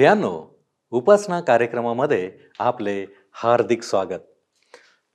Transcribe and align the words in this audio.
प्रियांनो 0.00 0.62
उपासना 0.90 1.40
कार्यक्रमामध्ये 1.40 2.32
आपले 2.58 3.06
हार्दिक 3.32 3.82
स्वागत. 3.82 4.20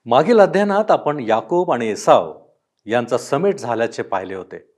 मागील 0.05 0.39
अध्ययनात 0.39 0.91
आपण 0.91 1.19
याकोब 1.19 1.71
आणि 1.71 1.87
एसाव 1.87 2.41
यांचा 2.85 3.17
समेट 3.17 3.57
झाल्याचे 3.57 4.03
पाहिले 4.03 4.35
होते. 4.35 4.73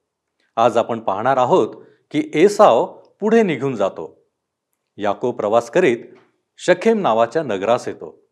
आज 0.55 0.77
आपण 0.77 0.99
पाहणार 0.99 1.37
आहोत 1.37 1.75
की 2.11 2.31
एसाव 2.33 2.85
पुढे 3.19 3.43
निघून 3.43 3.75
जातो. 3.75 4.27
याकोब 4.97 5.35
प्रवास 5.35 5.69
करीत 5.69 5.97
शखेम 6.57 7.01
नावाच्या 7.01 7.43
नगरास 7.43 7.87
येतो. 7.87 8.27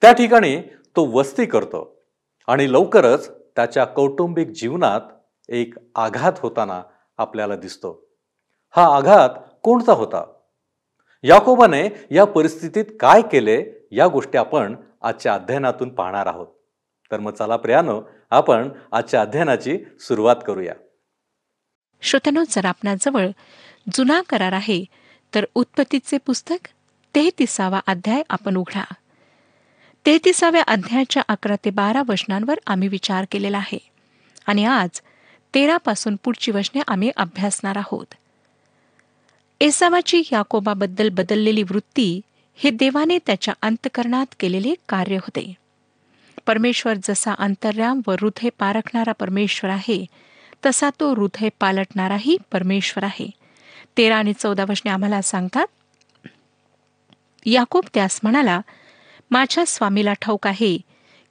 त्या 0.00 0.12
ठिकाणी 0.12 0.60
तो 0.96 1.04
वस्ती 1.04 1.46
करतो 1.46 2.02
आणि 2.46 2.72
लवकरच 2.72 3.30
त्याच्या 3.30 3.84
कौटुंबिक 3.84 4.48
जीवनात 4.48 5.00
एक 5.48 5.74
आघात 5.94 6.32
होताना 6.38 6.82
आपल्याला 7.16 7.56
दिसतो. 7.56 8.08
हा 8.76 8.96
आघात 8.96 9.30
कोणता 9.62 9.92
होता? 9.92 10.32
याकोबाने 11.22 11.88
या 12.10 12.24
परिस्थितीत 12.24 12.84
काय 13.00 13.22
केले 13.22 13.64
या 13.90 14.08
गोष्टी 14.08 14.38
आपण 14.38 14.76
आजच्या 15.02 15.34
अध्ययनातून 15.34 15.88
पाहणार 15.88 16.26
आहोत. 16.26 16.46
तर 17.10 17.20
मग 17.20 17.32
चला 17.32 17.56
प्रियानो 17.56 18.02
आपण 18.30 18.68
आजच्या 18.92 19.20
अध्ययनाची 19.20 19.78
सुरुवात 20.00 20.36
करूया. 20.46 20.74
श्रोतनो 22.02 22.44
जर 22.48 22.64
आपणाजवळ 22.64 23.28
जुना 23.94 24.20
करार 24.28 24.52
आहे 24.52 24.84
तर 25.34 25.44
उत्पत्तीचे 25.54 26.18
पुस्तक 26.18 26.68
तेहतीसावा 27.14 27.80
अध्याय 27.86 28.22
आपण 28.30 28.56
उघडा. 28.56 28.84
तेहतीसाव्या 30.06 30.62
अध्यायाच्या 30.62 31.22
अकरा 31.28 31.56
ते 31.64 31.70
बारा 31.70 32.02
वचनांवर 32.08 32.54
आम्ही 32.66 32.88
विचार 32.88 33.24
केलेला 33.30 33.56
आहे. 33.56 33.78
आणि 34.46 34.64
आज 34.64 35.00
तेरापासून 35.54 36.16
पुढची 36.24 36.50
वचने 36.50 36.80
आम्ही 36.88 37.10
अभ्यासणार 37.16 37.76
आहोत. 37.76 38.14
एसावाची 39.60 40.22
याकोबाबद्दल 40.32 41.08
बदललेली 41.08 41.62
वृत्ती 41.62 42.20
हे 42.58 42.70
देवाने 42.70 43.18
त्याच्या 43.26 43.54
अंतकरणात 43.62 44.34
केलेले 44.40 44.74
कार्य 44.88 45.16
होते. 45.16 45.54
परमेश्वर 46.46 46.94
जसा 47.04 47.32
अंतर्याम 47.32 48.00
व 48.06 48.10
हृदय 48.10 48.48
पारखणारा 48.58 49.12
परमेश्वर 49.12 49.70
आहे 49.70 50.04
तसा 50.66 50.90
तो 51.00 51.12
हृदय 51.14 51.48
पालटणाराही 51.60 52.36
परमेश्वर 52.52 53.04
आहे. 53.04 53.30
तेरा 53.96 54.16
आणि 54.16 54.32
चौदा 54.38 54.64
वशने 54.68 54.90
आम्हाला 54.90 55.22
सांगतात 55.22 55.66
याकोब 57.46 57.84
त्यास 57.94 58.20
म्हणाला 58.22 58.60
माझ्या 59.30 59.64
स्वामीला 59.66 60.12
ठाऊक 60.12 60.46
आहे 60.46 60.78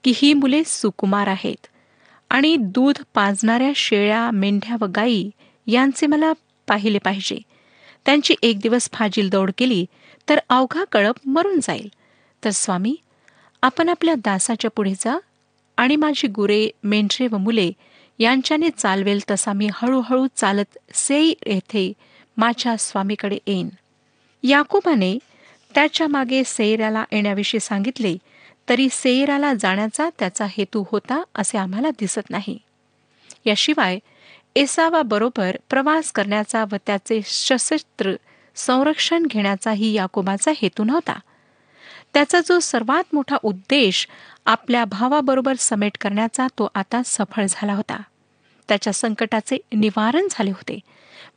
की 0.03 0.13
ही 0.15 0.33
मुले 0.33 0.63
सुकुमार 0.65 1.27
आहेत 1.27 1.67
आणि 2.29 2.55
दूध 2.59 3.01
पाजणाऱ्या 3.13 3.71
शेळ्या 3.75 4.29
मेंढ्या 4.31 4.77
व 4.81 4.85
गायी 4.85 5.29
यांचे 5.67 6.07
मला 6.07 6.31
पाहिले 6.67 6.97
पाहिजे. 6.97 7.37
त्यांची 8.05 8.35
एक 8.41 8.59
दिवस 8.59 8.89
फाजील 8.93 9.29
दौड 9.29 9.51
केली 9.57 9.85
तर 10.29 10.39
अवघा 10.49 10.83
कळप 10.91 11.15
मरून 11.25 11.59
जाईल. 11.63 11.87
तर 12.43 12.49
स्वामी 12.49 12.95
आपण 13.61 13.89
आपल्या 13.89 14.15
दासाच्या 14.15 14.71
पुढे 14.71 14.93
जा 14.99 15.17
आणि 15.77 15.95
माझी 15.95 16.27
गुरे 16.27 16.67
मेंढरे 16.83 17.27
व 17.31 17.37
मुले 17.37 17.71
यांच्याने 18.19 18.69
चालवेल 18.77 19.19
तसा 19.31 19.53
मी 19.53 19.69
हळूहळू 19.73 20.27
चालत 20.35 20.77
सेई 20.93 21.33
येथे 21.45 21.91
माझ्या 22.37 22.75
स्वामीकडे 22.77 23.37
येईन. 23.47 23.69
याकोबाने 24.43 25.17
त्याच्यामागे 25.75 26.41
सेयराला 26.45 27.03
येण्याविषयी 27.11 27.59
सांगितले 27.59 28.15
तरी 28.69 28.87
सेयराला 28.91 29.53
जाण्याचा 29.53 30.09
त्याचा 30.19 30.45
हेतू 30.49 30.83
होता 30.91 31.21
असे 31.35 31.57
आम्हाला 31.57 31.89
दिसत 31.99 32.29
नाही. 32.29 32.57
याशिवाय 33.45 33.99
एसावाबरोबर 34.55 35.55
प्रवास 35.69 36.11
करण्याचा 36.11 36.63
व 36.71 36.75
त्याचे 36.85 37.21
सशस्त्र 37.25 38.11
संरक्षण 38.55 39.25
घेण्याचाही 39.25 39.91
याकोबाचा 39.93 40.51
हेतू 40.57 40.83
नव्हता. 40.83 41.19
त्याचा 42.13 42.39
जो 42.39 42.59
सर्वात 42.59 43.03
मोठा 43.13 43.37
उद्देश 43.43 44.07
आपल्या 44.45 44.85
भावाबरोबर 44.85 45.53
समेट 45.59 45.97
करण्याचा 46.01 46.47
तो 46.47 46.67
आता 46.75 47.01
सफळ 47.05 47.45
झाला 47.49 47.73
होता. 47.73 47.97
त्याच्या 48.67 48.93
संकटाचे 48.93 49.57
निवारण 49.73 50.27
झाले 50.31 50.51
होते 50.51 50.79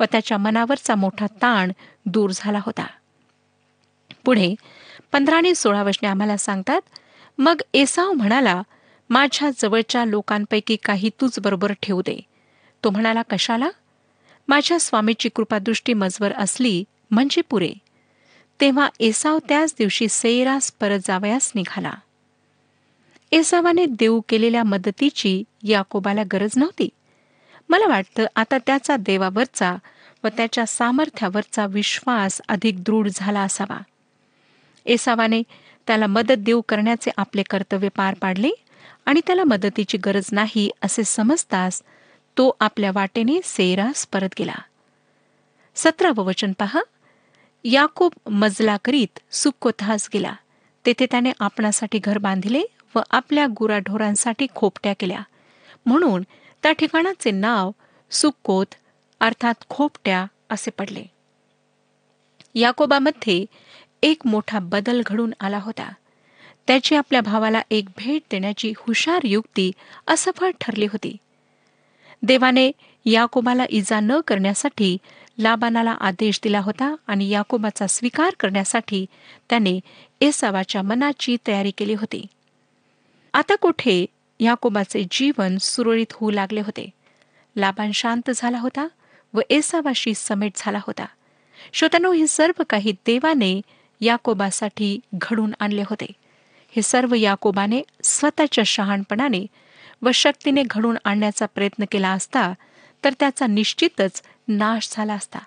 व 0.01 0.05
त्याच्या 0.13 0.39
मनावरचा 0.39 0.95
मोठा 0.95 1.27
ताण 1.27 1.73
दूर 2.07 2.31
झाला 2.35 2.59
होता. 2.67 2.87
पुढे 4.25 4.55
पंधरा 5.13 5.37
आणि 5.37 5.55
सोळा 5.55 5.83
वशने 5.83 6.09
आम्हाला 6.09 6.37
सांगतात 6.37 6.81
मग 7.39 7.61
एसाव 7.75 8.13
म्हणाला 8.13 8.63
माझ्या 9.11 9.51
जवळच्या 9.59 10.05
लोकांपैकी 10.05 10.77
काही 10.77 11.11
तूच 11.21 11.39
बरोबर 11.39 11.73
ठेवू 11.83 12.03
दे. 12.03 12.21
तो 12.85 12.91
म्हणाला 12.91 13.23
कशाला? 13.23 13.69
माझ्या 14.49 14.81
स्वामीची 14.81 15.29
कृपादृष्टी 15.29 15.95
मजवर 15.95 16.33
असली 16.33 16.85
म्हणजे 17.11 17.41
पुरे. 17.41 17.73
तेव्हा 18.61 18.89
एसाव 19.01 19.39
त्याच 19.49 19.75
दिवशी 19.79 20.07
सैरास 20.09 20.73
परत 20.73 20.99
जावयास 21.05 21.53
निघाला. 21.55 21.93
एसावाने 23.33 23.87
देऊ 23.87 24.21
केलेल्या 24.29 24.63
मदतीची 24.65 25.43
याकोबाला 25.63 26.23
गरज 26.33 26.51
नव्हती. 26.57 26.89
मला 27.69 27.87
वाटतं 27.87 28.27
आता 28.37 28.59
त्याचा 28.59 28.97
देवावरचा 28.97 29.77
व 30.25 30.29
त्याच्या 30.29 30.67
सामर्थ्यावरचा 30.67 31.67
विश्वास 31.67 32.41
अधिक 32.49 32.83
दृढ 32.83 33.09
झाला 33.15 33.41
असावा. 33.41 33.79
एसावाने 34.85 35.43
त्याला 35.87 36.07
मदत 36.07 36.35
देऊ 36.39 36.61
करण्याचे 36.61 37.11
आपले 37.17 37.43
कर्तव्य 37.43 37.89
पार 37.89 38.15
पाडले 38.15 38.51
आणि 39.07 39.21
त्याला 39.27 39.45
मदतीची 39.45 39.99
गरज 39.99 40.29
नाही 40.33 40.71
असे 40.83 41.05
समजताच 41.05 41.83
तो 42.39 42.57
आपल्या 42.61 42.91
वाटेने 42.95 43.41
सेरास 43.45 44.07
परत 44.07 44.29
गेला. 44.39 44.55
सतरावं 45.75 46.25
वचन 46.25 46.53
पहा. 46.53 46.81
याकोब 47.65 48.13
मजला 48.31 48.77
करीत 48.85 49.35
सुकोथास 49.35 50.09
गेला. 50.15 50.35
तेथे 50.87 51.07
त्याने 51.11 51.33
आपणासाठी 51.41 51.99
घर 51.99 52.19
बांधिले 52.19 52.63
व 52.95 53.01
आपल्या 53.11 53.47
गुराढोरांसाठी 53.47 54.47
खोपट्या 54.55 54.93
केल्या. 55.01 55.21
म्हणून 55.87 56.23
त्या 56.63 56.73
ठिकाणाचे 56.73 57.31
नाव 57.31 57.71
सुक्कोत 58.11 58.67
अर्थात 59.21 59.55
खोपट्या 59.69 60.27
असे 60.51 60.71
पडले. 60.71 61.05
याकोबामध्ये 62.55 63.45
एक 64.03 64.27
मोठा 64.27 64.59
बदल 64.59 65.03
घडून 65.07 65.33
आला 65.41 65.59
होता. 65.59 65.93
त्याची 66.67 66.97
आपल्या 66.97 67.21
भावाला 67.21 67.63
एक 67.71 67.85
भेट 67.97 68.23
देण्याची 68.31 68.73
हुशार 68.77 69.21
युक्ती 69.25 69.73
असफळ 70.07 70.51
ठरली 70.61 70.87
होती. 70.87 71.17
देवाने 72.23 72.71
याकोबाला 73.05 73.65
इजा 73.69 74.01
न 74.01 74.21
करण्यासाठी 74.21 74.99
लाबानाला 75.39 75.91
आदेश 75.91 76.41
दिला 76.45 76.61
होता 76.61 76.95
आणि 77.07 77.29
याकोबाचा 77.29 77.87
स्वीकार 77.87 78.31
करण्यासाठी 78.41 79.07
त्याने 79.51 79.81
एसावाच्या 80.21 80.83
मनाची 80.83 81.37
तयारी 81.47 81.71
केली 81.71 81.95
होती. 81.95 82.27
आता 83.35 83.55
कुठे 83.55 84.07
याकोबाचे 84.41 85.05
जीवन 85.11 85.59
सुरळीत 85.59 86.13
होऊ 86.13 86.31
लागले 86.31 86.61
होते? 86.61 86.91
लाबान 87.57 87.93
शांत 87.93 88.31
झाला 88.35 88.59
होता 88.59 88.89
व 89.35 89.41
एसावाशी 89.51 90.13
समेट 90.17 90.53
झाला 90.57 90.79
होता. 90.87 91.07
श्रोतनो 91.73 92.13
हे 92.13 92.27
सर्व 92.27 92.63
काही 92.71 92.93
देवाने 92.93 93.61
याकोबासाठी 94.01 95.01
घडून 95.15 95.55
आणले 95.61 95.83
होते. 95.83 96.07
हे 96.77 96.83
सर्व 96.83 97.15
याकोबाने 97.15 97.83
स्वतःच्या 98.03 98.65
शहाणपणाने 98.65 99.47
व 100.03 100.11
शक्तीने 100.15 100.63
घडून 100.71 100.97
आणण्याचा 101.05 101.47
प्रयत्न 101.47 101.85
केला 101.91 102.09
असता 102.09 102.53
तर 103.05 103.13
त्याचा 103.21 103.47
निश्चितच 103.47 104.23
नाश 104.49 104.89
झाला 104.93 105.15
असता. 105.15 105.39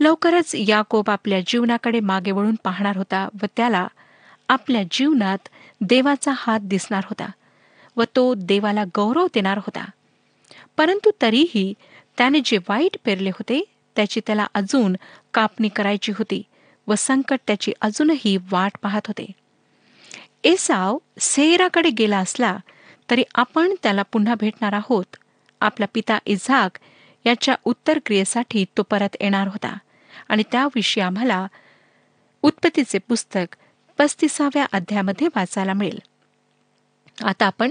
लवकरच 0.00 0.54
याकोब 0.54 1.10
आपल्या 1.10 1.40
जीवनाकडे 1.46 2.00
मागे 2.00 2.30
वळून 2.30 2.54
पाहणार 2.64 2.96
होता 2.96 3.28
व 3.42 3.46
त्याला 3.56 3.86
आपल्या 4.48 4.82
जीवनात 4.90 5.48
देवाचा 5.80 6.32
हात 6.36 6.60
दिसणार 6.62 7.04
होता 7.04 7.26
व 7.96 8.04
तो 8.16 8.34
देवाला 8.34 8.84
गौरव 8.84 9.26
देणार 9.26 9.58
होता. 9.58 9.84
परंतु 10.76 11.10
तरीही 11.22 11.74
त्याने 12.18 12.40
जे 12.44 12.58
वाईट 12.68 12.96
पेरले 13.04 13.30
होते 13.30 13.64
त्याची 13.96 14.20
त्याला 14.26 14.46
अजून 14.54 14.96
कापणी 15.34 15.68
करायची 15.68 16.12
होती 16.12 16.42
व 16.86 16.94
संकट 16.98 17.38
त्याची 17.46 17.72
अजूनही 17.80 18.36
वाट 18.50 18.72
पाहत 18.82 19.06
होते. 19.06 19.26
एसाव 20.44 20.98
सेराकडे 21.20 21.90
गेला 21.90 22.18
असला 22.18 22.56
तरी 23.10 23.22
आपण 23.34 23.74
त्याला 23.82 24.02
पुन्हा 24.02 24.34
भेटणार 24.34 24.72
आहोत. 24.72 25.16
आपला 25.60 25.86
पिता 25.94 26.18
इझाक 26.26 26.78
याच्या 27.26 27.54
उत्तर 27.64 27.98
क्रियेसाठी 28.06 28.64
तो 28.76 28.82
परत 28.82 29.16
येणार 29.20 29.48
होता. 29.48 29.78
आणि 30.28 30.42
त्याविषयी 30.52 31.04
आम्हाला 31.04 31.46
उत्पत्तीचे 32.42 32.98
पुस्तक 32.98 33.56
पस्तीसाव्या 33.98 34.66
अध्यायामध्ये 34.72 35.28
वाचायला 35.36 35.72
मिळेल. 35.72 35.98
आता 37.24 37.46
आपण 37.46 37.70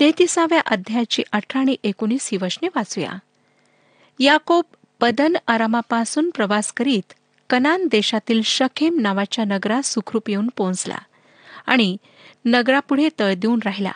तेहतीसाव्या 0.00 0.60
अध्यायाची 0.60 1.22
अठरा 1.32 1.60
आणि 1.60 1.76
एकोणीस 1.84 2.28
ही 2.32 2.38
वचने 2.42 2.68
वाचूया. 2.76 3.12
याकोब 4.18 4.64
पदन 5.00 5.36
आरामापासून 5.46 6.30
प्रवास 6.30 6.72
करीत 6.72 7.12
कनान 7.50 7.86
देशातील 7.86 8.42
शखेम 8.42 9.00
नावाच्या 9.00 9.44
नगरात 9.44 9.82
सुखरूप 9.82 10.30
येऊन 10.30 10.48
पोहोचला 10.56 10.98
आणि 11.66 11.96
नगरापुढे 12.44 13.08
तळ 13.20 13.34
देऊन 13.34 13.58
राहिला. 13.64 13.92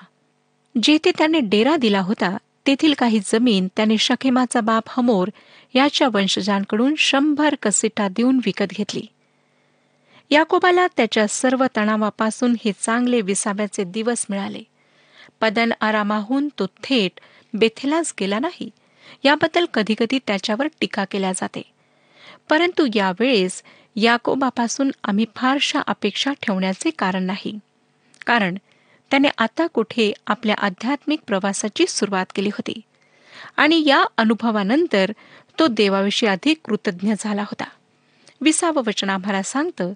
जेथे 0.82 1.10
त्याने 1.18 1.40
डेरा 1.40 1.76
दिला 1.76 2.00
होता 2.00 2.36
तेथील 2.66 2.94
काही 2.98 3.20
जमीन 3.24 3.68
त्याने 3.76 3.98
शखेमाचा 3.98 4.60
बाप 4.60 4.84
हमोर 4.88 5.28
याच्या 5.74 6.08
वंशजांकडून 6.12 6.94
शंभर 6.98 7.54
कसिटा 7.62 8.08
देऊन 8.08 8.40
विकत 8.44 8.64
घेतली. 8.70 9.02
याकोबाला 10.30 10.86
त्याच्या 10.86 11.28
सर्व 11.28 11.66
तणावापासून 11.76 12.54
हे 12.64 12.72
चांगले 12.80 13.20
विसाव्याचे 13.20 13.84
दिवस 13.84 14.26
मिळाले. 14.30 14.62
पदन 15.40 15.72
आरामाहून 15.80 16.48
तो 16.58 16.66
थेट 16.66 17.20
बेथेलाच 17.54 18.14
गेला 18.20 18.38
नाही 18.38 18.70
याबद्दल 19.24 19.64
कधीकधी 19.74 20.18
त्याच्यावर 20.26 20.68
टीका 20.80 21.04
केल्या 21.04 21.32
जाते. 21.32 21.62
परंतु 22.48 22.86
यावेळेस 22.94 23.62
याकोबापासून 23.96 24.90
आम्ही 25.04 25.26
फारशा 25.36 25.80
अपेक्षा 25.80 26.32
ठेवण्याचे 26.42 26.90
कारण 26.90 27.22
नाही. 27.22 27.58
कारण 28.26 28.54
त्याने 29.14 29.28
आता 29.38 29.66
कुठे 29.66 30.12
आपल्या 30.26 30.54
आध्यात्मिक 30.58 31.20
प्रवासाची 31.26 31.84
सुरुवात 31.88 32.26
केली 32.34 32.48
होती. 32.48 32.80
आणि 33.56 33.84
या 33.86 34.04
अनुभवानंतर 34.16 35.12
तो 35.58 35.66
देवाविषयी 35.66 36.28
अधिक 36.28 36.58
कृतज्ञ 36.64 37.12
झाला 37.18 37.42
होता. 37.42 37.64
विसावं 38.40 38.82
वचन 38.86 39.10
आम्हाला 39.10 39.42
सांगतं 39.42 39.92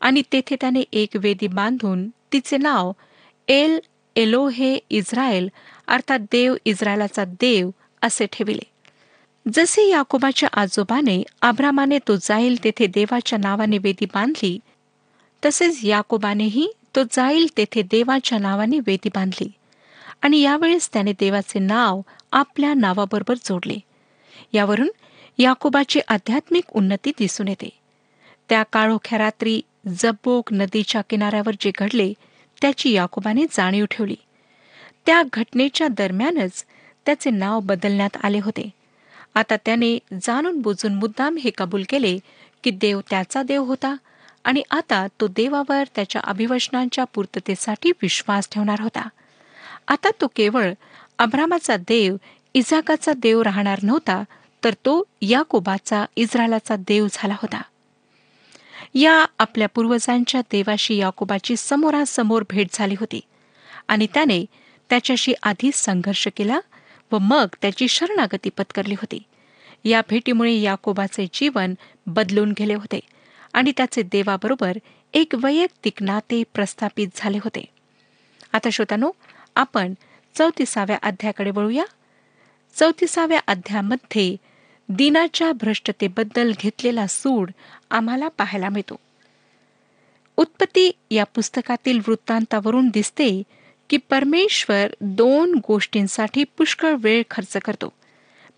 आणि 0.00 0.22
तेथे 0.32 0.56
त्याने 0.60 0.84
एक 0.92 1.08
वेदी 1.14 1.46
बांधून 1.46 2.08
तिचे 2.08 2.56
नाव 2.56 2.92
एल 3.48 3.80
एलो 4.16 4.48
हे 4.48 4.78
इस्रायल 4.90 5.48
अर्थात 5.88 6.18
देव 6.18 6.56
इस्रायलाचा 6.64 7.24
देव 7.24 7.70
असे 8.02 8.26
ठेविले. 8.32 8.70
जसे 9.54 9.88
याकोबाच्या 9.88 10.48
आजोबाने 10.52 11.22
आब्रामाने 11.42 11.98
तो 11.98 12.16
जाईल 12.16 12.64
तेथे 12.64 12.86
देवाच्या 12.86 13.38
नावाने 13.38 13.78
वेदी 13.78 14.04
बांधली 14.04 14.58
तसेच 15.44 15.84
याकोबानेही 15.84 16.72
तो 16.96 17.02
जाईल 17.02 17.46
तेथे 17.56 17.82
देवाच्या 17.82 18.38
नावाने 18.38 18.78
वेदी 18.78 19.08
बांधली. 19.08 19.52
आणि 20.22 20.40
यावेळेस 20.40 20.92
त्याने 20.92 21.12
देवाचे 21.12 21.58
नाव 21.58 22.00
आपल्या 22.32 22.74
नावाबरोबर 22.74 23.34
जोडले. 23.34 23.78
यावरून 24.52 24.90
याकोबाची 25.38 26.00
आध्यात्मिक 26.08 26.64
उन्नती 26.70 27.12
दिसून 27.18 27.48
येते. 27.48 27.68
त्या 28.48 28.62
काळोख्या 28.62 29.18
रात्री 29.18 29.60
जब्बोक 29.88 30.52
नदीच्या 30.52 31.00
किनाऱ्यावर 31.10 31.52
जे 31.60 31.72
घडले 31.78 32.12
त्याची 32.62 32.92
याकोबाने 32.92 33.44
जाणीव 33.50 33.86
ठेवली. 33.90 34.16
त्या 35.06 35.22
घटनेच्या 35.32 35.88
दरम्यानच 35.88 36.64
त्याचे 37.06 37.30
नाव 37.30 37.60
बदलण्यात 37.60 38.16
आले 38.22 38.38
होते. 38.38 38.70
आता 39.34 39.56
त्याने 39.56 39.98
जाणून 40.22 40.60
बुजून 40.60 40.94
मुद्दाम 40.94 41.36
हे 41.36 41.50
कबूल 41.58 41.82
केले 41.88 42.18
की 42.64 42.70
देव 42.70 43.00
त्याचा 43.10 43.42
देव 43.42 43.64
होता 43.64 43.96
आणि 44.44 44.62
आता 44.70 45.06
तो 45.20 45.26
देवावर 45.26 45.84
त्याच्या 45.94 46.20
अभिवचनांच्या 46.24 47.04
पूर्ततेसाठी 47.04 47.90
विश्वास 48.02 48.48
ठेवणार 48.52 48.80
होता. 48.80 49.08
आता 49.88 50.10
तो 50.20 50.26
केवळ 50.26 50.72
अब्रामाचा 51.18 51.76
देव 51.76 52.16
इजाकाचा 52.54 53.12
देव 53.12 53.42
राहणार 53.42 53.78
नव्हता 53.82 54.22
तर 54.64 54.74
तो 54.74 55.02
याकोबाचा 55.22 56.04
इस्रायलाचा 56.16 56.76
देव 56.76 57.06
झाला 57.12 57.34
होता. 57.34 57.62
या 58.94 59.26
आपल्या 59.38 59.68
पूर्वजांच्या 59.68 60.40
देवाशी 60.40 60.96
याकोबाची 60.96 61.56
समोरासमोर 61.56 62.44
भेट 62.50 62.66
झाली 62.72 62.94
होती 63.00 63.20
आणि 63.88 64.06
त्याने 64.14 64.44
त्याच्याशी 64.90 65.34
आधी 65.42 65.70
संघर्ष 65.74 66.28
केला 66.36 66.60
व 67.12 67.18
मग 67.18 67.46
त्याची 67.62 67.88
शरणागती 67.88 68.50
पत्करली 68.50 68.94
होती. 68.94 69.22
या 69.84 70.00
भेटीमुळे 70.10 70.54
याकोबाचे 70.54 71.26
जीवन 71.32 71.74
बदलून 72.06 72.52
गेले 72.58 72.74
होते. 72.74 73.00
आणि 73.52 73.72
त्याचे 73.76 74.02
देवाबरोबर 74.02 74.78
एक 75.14 75.34
वैयक्तिक 75.34 76.02
नाते 76.02 76.42
प्रस्थापित 76.54 77.08
झाले 77.14 77.38
होते. 77.38 77.64
आता 78.52 78.70
श्रोतानो 78.70 79.10
आपण 79.54 79.94
चौतीसाव्या 80.34 80.98
अध्याकडे 81.02 81.50
वळूया. 81.50 81.84
चौतीसाव्या 82.74 83.40
अध्यामध्ये 83.46 84.36
दिनाच्या 84.88 85.52
भ्रष्टतेबद्दल 85.52 86.52
घेतलेला 86.60 87.06
सूड 87.06 87.50
आम्हाला 87.90 88.28
पाहायला 88.28 88.68
मिळतो. 88.68 88.96
उत्पत्ती 90.36 90.90
या 91.10 91.24
पुस्तकातील 91.24 91.98
वृत्तांतावरून 91.98 92.88
दिसते 92.88 93.42
की 93.90 93.96
परमेश्वर 93.96 94.86
दोन 95.00 95.54
गोष्टींसाठी 95.68 96.44
पुष्कळ 96.44 96.94
वेळ 97.00 97.22
खर्च 97.30 97.56
करतो. 97.56 97.92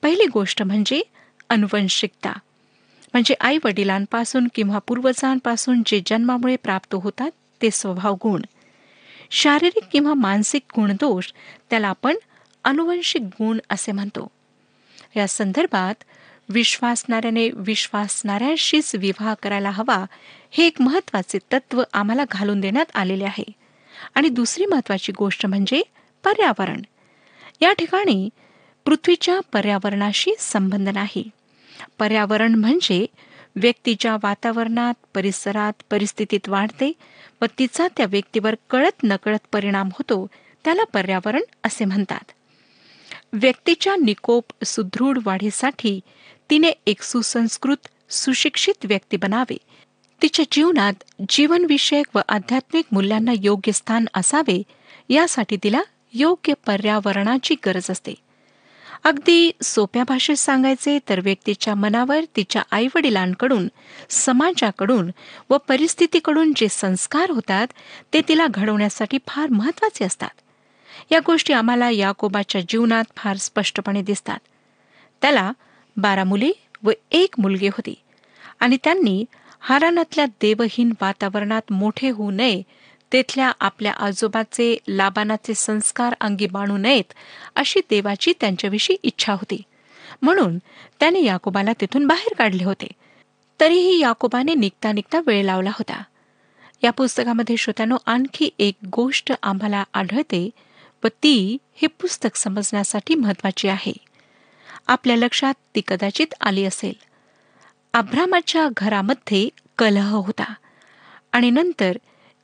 पहिली 0.02 0.26
गोष्ट 0.26 0.62
म्हणजे 0.62 1.02
अनुवंशिकता 1.48 2.32
म्हणजे 3.12 3.34
आई 3.40 3.58
वडिलांपासून 3.64 4.48
किंवा 4.54 4.78
पूर्वजांपासून 4.78 5.82
जे 5.86 6.02
जन्मामुळे 6.06 6.56
प्राप्त 6.56 6.94
होतात 6.94 7.30
ते 7.62 7.70
स्वभाव 7.70 8.14
गुण. 8.14 8.42
शारीरिक 9.30 9.82
किंवा 9.92 10.14
मानसिक 10.14 10.62
गुणदोष 10.76 11.32
त्याला 11.70 11.88
आपण 11.88 12.16
अनुवंशिक 12.64 13.22
गुण 13.22 13.58
असे 13.70 13.92
म्हणतो. 13.92 14.30
या 15.16 15.28
संदर्भात 15.28 16.04
विश्वासणाऱ्याने 16.48 17.50
विश्वासणाऱ्याशीच 17.54 18.94
विवाह 18.94 19.34
करायला 19.42 19.70
हवा 19.70 20.04
हे 20.50 20.66
एक 20.66 20.80
महत्त्वाचे 20.80 21.38
तत्व 21.52 21.82
आम्हाला 21.92 22.24
घालून 22.30 22.60
देण्यात 22.60 22.86
आलेले 22.94 23.24
आहे. 23.24 23.52
आणि 24.14 24.28
दुसरी 24.28 24.66
महत्वाची 24.66 25.12
गोष्ट 25.12 25.46
म्हणजे 25.46 25.82
पर्यावरण. 26.24 26.82
या 27.60 27.72
ठिकाणी 27.72 28.28
पृथ्वीच्या 28.84 29.40
पर्यावरणाशी 29.52 30.34
संबंध 30.38 30.88
नाही. 30.88 31.30
पर्यावरण 31.98 32.54
म्हणजे 32.54 33.06
व्यक्तीच्या 33.56 34.16
वातावरणात 34.22 34.94
परिसरात 35.14 35.72
परिस्थितीत 35.90 36.48
वाढते 36.48 36.92
व 37.42 37.44
तिचा 37.58 37.88
त्या 37.96 38.06
व्यक्तीवर 38.06 38.54
कळत 38.70 39.04
नकळत 39.04 39.38
परिणाम 39.52 39.88
होतो 39.88 40.26
त्याला 40.64 40.84
पर्यावरण 40.84 41.40
असे 41.64 41.84
म्हणतात. 41.84 42.32
व्यक्तीच्या 43.32 43.96
निकोप 43.96 44.64
सुदृढ 44.64 45.18
वाढीसाठी 45.24 46.00
तिने 46.50 46.70
एक 46.86 47.02
सुसंस्कृत 47.02 48.12
सुशिक्षित 48.12 48.74
व्यक्ती 48.84 49.16
बनावे. 49.16 49.56
तिच्या 50.22 50.44
जीवनात 50.52 50.92
जीवनविषयक 51.28 52.06
व 52.14 52.20
आध्यात्मिक 52.28 52.84
मूल्यांना 52.92 53.32
योग्य 53.42 53.72
स्थान 53.72 54.04
असावे 54.14 54.62
यासाठी 55.08 55.56
तिला 55.56 55.82
योग्य 56.12 56.54
पर्यावरणाची 56.66 57.54
गरज 57.66 57.90
असते. 57.90 58.14
अगदी 59.04 59.50
सोप्या 59.62 60.02
भाषेत 60.08 60.36
सांगायचे 60.36 60.98
तर 61.08 61.20
व्यक्तीच्या 61.20 61.74
मनावर 61.74 62.24
तिच्या 62.36 62.62
आईवडिलांकडून 62.70 63.68
समाजाकडून 64.10 65.10
व 65.50 65.56
परिस्थितीकडून 65.68 66.52
जे 66.56 66.68
संस्कार 66.70 67.30
होतात 67.30 67.66
ते 68.12 68.20
तिला 68.28 68.46
घडवण्यासाठी 68.46 69.18
फार 69.28 69.48
महत्त्वाचे 69.48 70.04
असतात. 70.04 70.28
या 71.12 71.20
गोष्टी 71.26 71.52
आम्हाला 71.52 71.90
याकोबाच्या 71.90 72.60
जीवनात 72.60 73.04
फार 73.16 73.36
स्पष्टपणे 73.36 74.02
दिसतात. 74.02 74.38
त्याला 75.22 75.52
बारा 75.96 76.24
मुली 76.24 76.52
व 76.82 76.90
एक 77.10 77.34
मुलगी 77.38 77.68
होती 77.68 77.94
आणि 78.60 78.76
त्यांनी 78.84 79.24
हारानातल्या 79.60 80.26
देवहीन 80.26 80.92
वातावरणात 81.00 81.72
मोठे 81.72 82.10
होऊ 82.10 82.30
नये 82.30 82.62
तेथल्या 83.12 83.52
आपल्या 83.60 83.92
आजोबाचे 83.92 84.78
लाबानाचे 84.88 85.54
संस्कार 85.54 86.14
अंगी 86.20 86.46
बाणू 86.46 86.76
नयेत 86.76 87.12
अशी 87.56 87.80
देवाची 87.90 88.32
त्यांच्याविषयी 88.40 88.96
इच्छा 89.02 89.32
होती. 89.32 89.62
म्हणून 90.22 90.58
त्याने 91.00 91.24
याकोबाला 91.24 91.72
तिथून 91.80 92.06
बाहेर 92.06 92.34
काढले 92.38 92.64
होते. 92.64 92.86
तरीही 93.60 93.98
याकोबाने 93.98 94.54
निघता 94.54 94.92
निघता 94.92 95.20
वेळ 95.26 95.44
लावला 95.44 95.70
होता. 95.70 96.02
या 96.84 96.90
पुस्तकामध्ये 96.90 97.56
श्रोत्यानो 97.56 97.96
आणखी 98.06 98.50
एक 98.58 98.74
गोष्ट 98.92 99.32
आम्हाला 99.42 99.84
आढळते 99.94 100.50
व 101.04 101.06
ती 101.06 101.56
हे 101.74 101.86
पुस्तक 101.86 102.36
समजण्यासाठी 102.36 103.14
महत्वाची 103.14 103.68
आहे. 103.68 103.92
आपल्या 104.86 105.16
लक्षात 105.16 105.54
ती 105.74 105.80
कदाचित 105.88 106.34
आली 106.40 106.64
असेल. 106.64 106.94
अभ्रामाच्या 107.92 108.68
घरामध्ये 108.76 109.48
कलह 109.78 110.10
होता 110.10 110.54
आणि 111.32 111.50
नंतर 111.50 111.96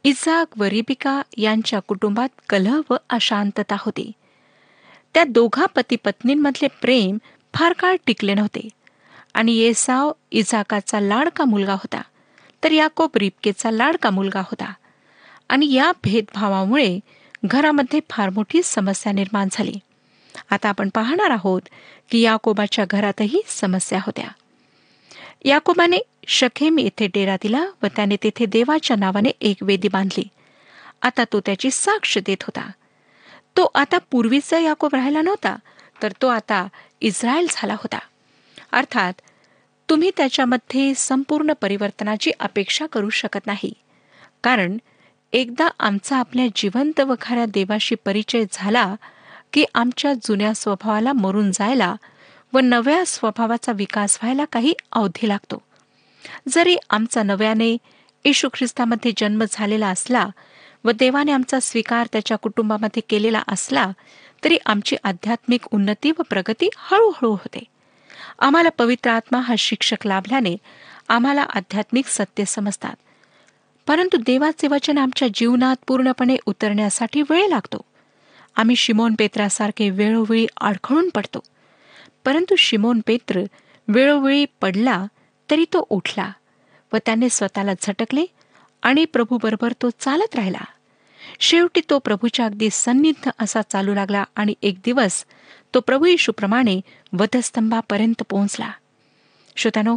इजाक 0.05 0.59
व 0.59 0.64
रिबिका 0.64 1.23
यांच्या 1.37 1.78
कुटुंबात 1.81 2.28
कलह 2.49 2.81
व 2.90 2.97
अशांतता 3.11 3.76
होती. 3.81 4.12
त्या 5.14 5.25
दोघा 5.25 5.67
पती 5.67 5.97
पत्नींमधले 5.97 6.69
प्रेम 6.81 7.19
फार 7.55 7.73
काळ 7.73 7.97
टिकले 8.07 8.35
नव्हते 8.35 8.69
आणि 9.35 9.52
येसाव 9.52 10.12
इजाकाचा 10.31 11.00
लाडका 11.00 11.45
मुलगा 11.45 11.73
होता 11.73 12.02
तर 12.64 12.73
याकोब 12.73 13.17
रिबकेचा 13.17 13.71
लाडका 13.71 14.11
मुलगा 14.11 14.40
होता 14.40 14.73
आणि 15.49 15.73
या 15.73 15.93
भेदभावामुळे 16.05 16.99
घरामध्ये 17.45 18.00
फार 18.11 18.31
मोठी 18.31 18.62
समस्या 18.64 19.12
निर्माण 19.12 19.49
झाली. 19.52 19.75
आता 20.50 20.69
आपण 20.69 20.88
पाहणार 20.88 21.31
आहोत 21.31 21.62
की 22.11 22.21
याकोबाच्या 22.21 22.85
घरातही 22.90 23.40
समस्या 23.47 23.99
होत्या. 23.99 24.28
याकोबाने 25.45 25.99
शखेम 26.26 26.78
येथे 26.78 27.07
डेरा 27.07 27.37
दिला 27.37 27.66
व 27.83 27.87
त्याने 27.87 28.16
तेथे 28.23 28.47
देवाच्या 28.47 28.97
नावाने 28.97 29.28
एक 29.40 29.57
वेदी 29.62 29.88
बांधली. 29.88 30.28
आता 31.02 31.25
तो 31.33 31.40
त्याची 31.40 31.71
साक्ष 31.71 32.18
देत 32.18 32.42
होता. 32.42 32.71
तो 33.57 33.71
आता 33.75 33.99
पूर्वीचा 34.11 34.59
याकोब 34.59 34.95
राहिला 34.95 35.23
नव्हता 35.23 35.57
तर 36.02 36.12
तो 36.23 36.28
आता 36.28 36.68
इस्रायल 37.00 37.47
झाला 37.50 37.75
होता. 37.75 37.99
अर्थात 38.73 39.12
तुम्ही 39.90 40.11
त्याच्यामध्ये 40.16 40.92
संपूर्ण 40.97 41.52
परिवर्तनाची 41.61 42.30
अपेक्षा 42.40 42.87
करू 42.87 43.11
शकत 43.11 43.47
नाही. 43.47 43.73
कारण 44.42 44.76
एकदा 45.33 45.68
आमचा 45.78 46.16
आपल्या 46.16 46.47
जिवंत 46.54 47.00
व 47.00 47.14
खऱ्या 47.21 47.47
देवाशी 47.47 47.95
परिचय 47.95 48.45
झाला 48.52 48.95
की 49.52 49.64
आमच्या 49.75 50.12
जुन्या 50.12 50.54
स्वभावाला 50.54 51.12
मरून 51.12 51.50
जायला 51.50 51.97
व 52.52 52.59
नव्या 52.59 53.05
स्वभावाचा 53.07 53.73
विकास 53.73 54.19
व्हायला 54.23 54.45
काही 54.45 54.75
अवधी 54.93 55.28
लागतो. 55.28 55.62
जरी 56.49 56.76
आमचा 56.90 57.23
नव्याने 57.23 57.73
येशू 58.25 58.49
ख्रिस्तामध्ये 58.55 59.12
जन्म 59.17 59.45
झालेला 59.50 59.88
असला 59.88 60.28
व 60.85 60.90
देवाने 60.90 61.33
आमचा 61.33 61.61
स्वीकार 61.61 62.07
त्याच्या 62.12 62.37
कुटुंबामध्ये 62.37 63.02
केलेला 63.09 63.43
असला 63.49 63.90
तरी 64.45 64.59
आमची 64.67 64.97
आध्यात्मिक 65.05 65.61
उन्नती 65.73 66.11
व 66.11 66.23
प्रगती 66.31 66.69
हळूहळू 66.76 67.31
होते. 67.31 67.64
आम्हाला 68.38 68.69
पवित्र 68.69 69.11
आत्मा 69.11 69.38
हा 69.38 69.55
शिक्षक 69.59 70.07
लाभल्याने 70.07 70.57
आम्हाला 71.09 71.43
आध्यात्मिक 71.43 72.07
सत्य 72.07 72.45
समजतात. 72.45 72.95
परंतु 73.87 74.17
देवाचे 74.17 74.69
वचन 74.69 74.99
आमच्या 74.99 75.28
जीवनात 75.35 75.76
पूर्णपणे 75.87 76.37
उतरण्यासाठी 76.47 77.23
वेळ 77.23 77.49
लागतो. 77.49 77.81
आम्ही 78.57 78.76
शिमोन 78.76 79.14
पेत्रासारखे 79.19 79.90
वेळोवेळी 79.90 80.47
अडखळून 80.61 81.09
पडतो. 81.09 81.40
परंतु 82.28 82.54
शिमोन 82.56 83.00
पेत्र 83.06 83.40
वेळोवेळी 83.88 84.44
पडला 84.61 85.06
तरी 85.50 85.64
तो 85.64 85.87
उठला 85.88 86.32
व 86.92 86.97
त्याने 86.97 87.28
स्वतःला 87.28 87.73
झटकले 87.82 88.26
आणि 88.82 89.04
प्रभूबरोबर 89.04 89.73
तो 89.82 89.90
चालत 89.99 90.37
राहिला. 90.37 90.64
शेवटी 91.40 91.80
तो 91.90 91.99
प्रभूच्या 91.99 92.47
अगदी 92.47 92.68
सन्निध 92.73 93.28
असा 93.38 93.61
चालू 93.70 93.94
लागला 93.94 94.25
आणि 94.37 94.54
एक 94.62 94.78
दिवस 94.85 95.25
तो 95.75 95.80
प्रभू 95.80 96.06
येशूप्रमाणे 96.06 96.80
वधस्तंभापर्यंत 97.12 98.23
पोहोचला. 98.30 98.70
श्रोत्यानो 99.56 99.97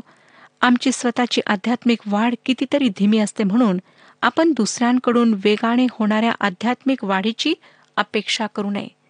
आमची 0.62 0.92
स्वतःची 0.92 1.42
आध्यात्मिक 1.48 2.00
वाढ 2.06 2.36
कितीतरी 2.46 2.90
धीमी 2.90 3.18
असते 3.18 3.44
म्हणून 3.44 3.78
आपण 4.22 4.52
दुसऱ्यांकडून 4.52 5.34
वेगाने 5.44 5.88
होणाऱ्या 5.92 6.32
आध्यात्मिक 6.40 7.04
वाढीची 7.04 7.54
अपेक्षा 7.96 8.48
करू 8.48 8.70
नये. 8.70 9.01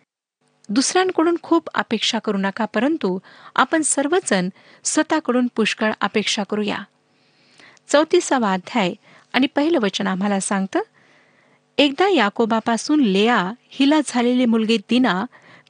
दुसऱ्यांकडून 0.74 1.38
खूप 1.44 1.70
अपेक्षा 1.74 2.20
करू 2.20 2.38
नका 2.38 2.66
परंतु 2.66 3.20
आपण 3.56 3.82
सर्वजण 3.82 4.50
स्वतःकडून 4.84 5.48
पुष्कळ 5.56 5.92
अपेक्षा 6.02 6.44
करूया. 6.44 6.78
चौतीसावा 7.90 8.54
अध्याय 8.54 8.94
आणि 9.34 9.48
पहिलं 9.48 9.80
वचन 9.80 10.08
आम्हाला 10.08 10.40
सांगतं 10.40 10.80
एकदा 11.78 12.08
याकोबापासून 12.08 13.00
लेया 13.00 13.52
हिला 13.70 14.00
झालेली 14.06 14.46
मुलगी 14.46 14.78
दिना 14.78 15.26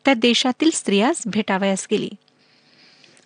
त्या 0.06 0.14
देशातील 0.14 0.70
स्त्रियास 0.74 1.24
भेटावयास 1.26 1.88
गेली. 1.92 2.10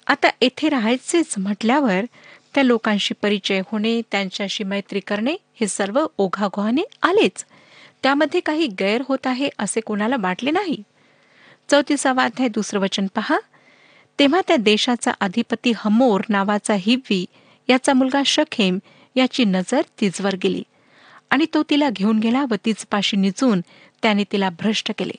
आता 0.07 0.29
येथे 0.41 0.69
राहायचेच 0.69 1.33
म्हटल्यावर 1.37 2.05
त्या 2.53 2.63
लोकांशी 2.63 3.13
परिचय 3.21 3.61
होणे 3.71 4.01
त्यांच्याशी 4.11 4.63
मैत्री 4.63 4.99
करणे 4.99 5.35
हे 5.61 5.67
सर्व 5.67 6.05
ओघाघोहाने 6.17 6.81
आलेच. 7.01 7.45
त्यामध्ये 8.03 8.39
काही 8.39 8.67
गैर 8.67 9.03
होत 9.07 9.27
आहे 9.27 9.49
असे 9.59 9.79
कोणाला 9.81 10.15
वाटले 10.19 10.51
नाही? 10.51 10.83
चौतीसावा 11.71 12.23
अध्याय 12.23 12.49
दुसरं 12.49 12.79
वचन 12.79 13.07
पहा. 13.15 13.37
तेव्हा 14.19 14.41
त्या 14.47 14.55
देशाचा 14.55 15.11
अधिपती 15.19 15.73
हमोर 15.75 16.21
नावाचा 16.29 16.75
हिव्वी 16.79 17.25
याचा 17.69 17.93
मुलगा 17.93 18.21
शखेम 18.25 18.79
याची 19.15 19.45
नजर 19.45 19.81
तिजवर 20.01 20.35
गेली. 20.43 20.63
आणि 21.29 21.45
तो 21.53 21.63
तिला 21.69 21.89
घेऊन 21.89 22.19
गेला 22.19 22.45
व 22.49 22.55
तिचपाशी 22.65 23.17
निचून 23.17 23.61
त्याने 24.01 24.23
तिला 24.31 24.49
भ्रष्ट 24.49 24.91
केले. 24.97 25.17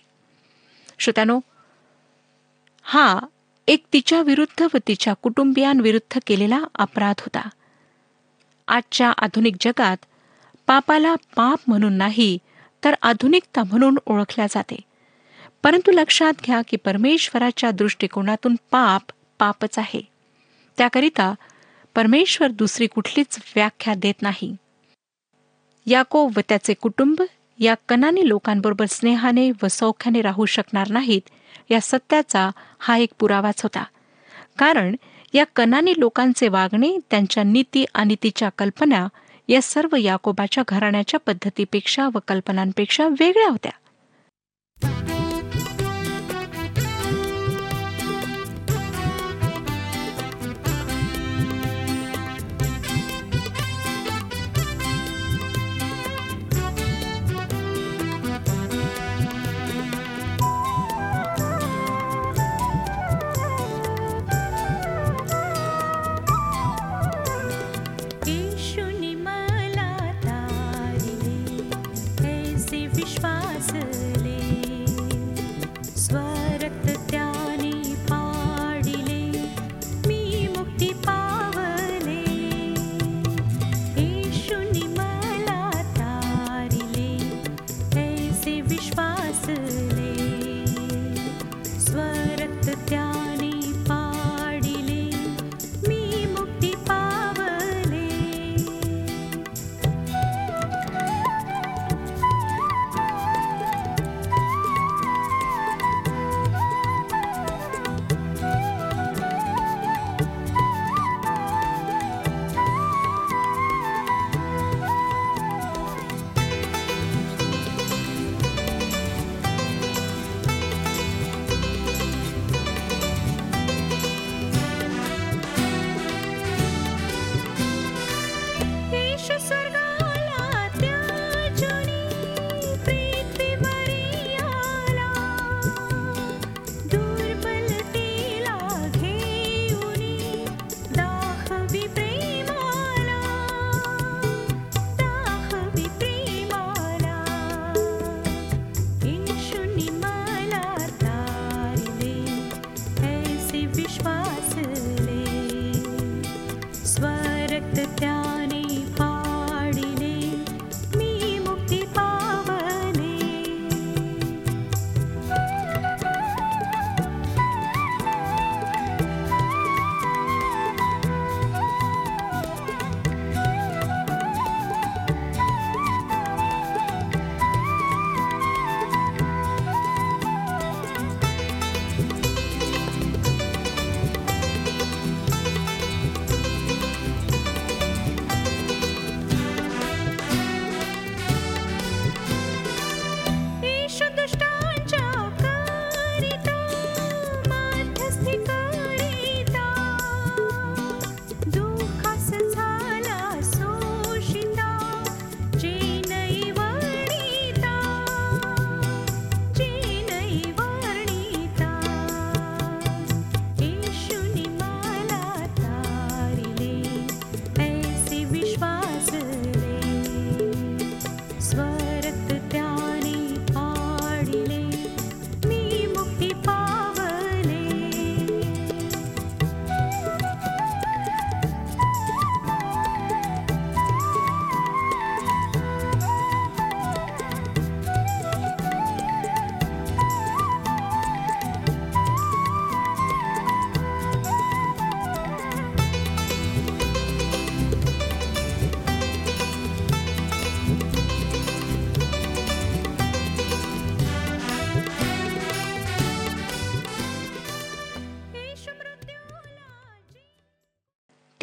श्रोत्यानो 0.99 1.41
हा 2.83 3.21
एक 3.69 3.85
तिच्या 3.93 4.23
विरुद्ध 4.23 4.67
व 4.75 4.77
तिच्या 4.89 5.15
कुटुंबियांविरुद्ध 5.23 6.21
केलेला 6.27 6.61
अपराध 6.75 7.15
होता. 7.21 7.49
आजच्या 8.69 9.11
आधुनिक 9.11 9.57
जगात 9.61 9.97
पापाला 10.67 11.15
पाप 11.15 11.61
म्हणून 11.67 11.93
नाही 11.93 12.39
तर 12.85 12.95
आधुनिकता 13.03 13.63
म्हणून 13.63 13.99
ओळखल्या 14.07 14.47
जाते. 14.51 14.77
परंतु 15.67 15.91
लक्षात 15.91 16.33
घ्या 16.47 16.61
की 16.69 16.77
परमेश्वराच्या 16.77 17.71
दृष्टिकोनातून 17.71 18.57
पाप 18.71 19.03
पापच 19.39 19.79
आहे. 19.79 20.01
त्याकरिता 20.79 21.35
परमेश्वर 21.95 22.49
दुसरी 22.49 22.87
कुठलीच 22.87 23.39
व्याख्या 23.57 23.95
देत 23.95 24.23
नाही. 24.23 24.57
याकोब 25.87 26.33
व 26.37 26.41
त्याचे 26.49 26.75
कुटुंब 26.75 27.23
या 27.59 27.75
कनानी 27.89 28.29
लोकांबरोबर 28.29 28.85
स्नेहाने 28.89 29.51
व 29.63 29.69
सौख्याने 29.71 30.21
राहू 30.21 30.45
शकणार 30.45 30.91
नाहीत 30.91 31.23
या 31.71 31.81
सत्याचा 31.81 32.51
हा 32.79 32.97
एक 32.97 33.09
पुरावाच 33.19 33.63
होता. 33.63 33.85
कारण 34.59 34.97
या 35.33 35.45
कनानी 35.57 35.93
लोकांचे 35.97 36.49
वागणे 36.49 36.99
त्यांच्या 37.11 37.43
नीती 37.43 37.85
आणि 37.95 38.17
तिच्या 38.23 38.49
कल्पना 38.59 39.09
या 39.49 39.63
सर्व 39.63 39.97
याकोबाच्या 39.97 40.65
घराण्याच्या 40.69 41.21
पद्धतीपेक्षा 41.21 42.09
व 42.15 42.19
कल्पनांपेक्षा 42.29 43.09
वेगळ्या 43.19 43.51
होत्या. 43.51 43.73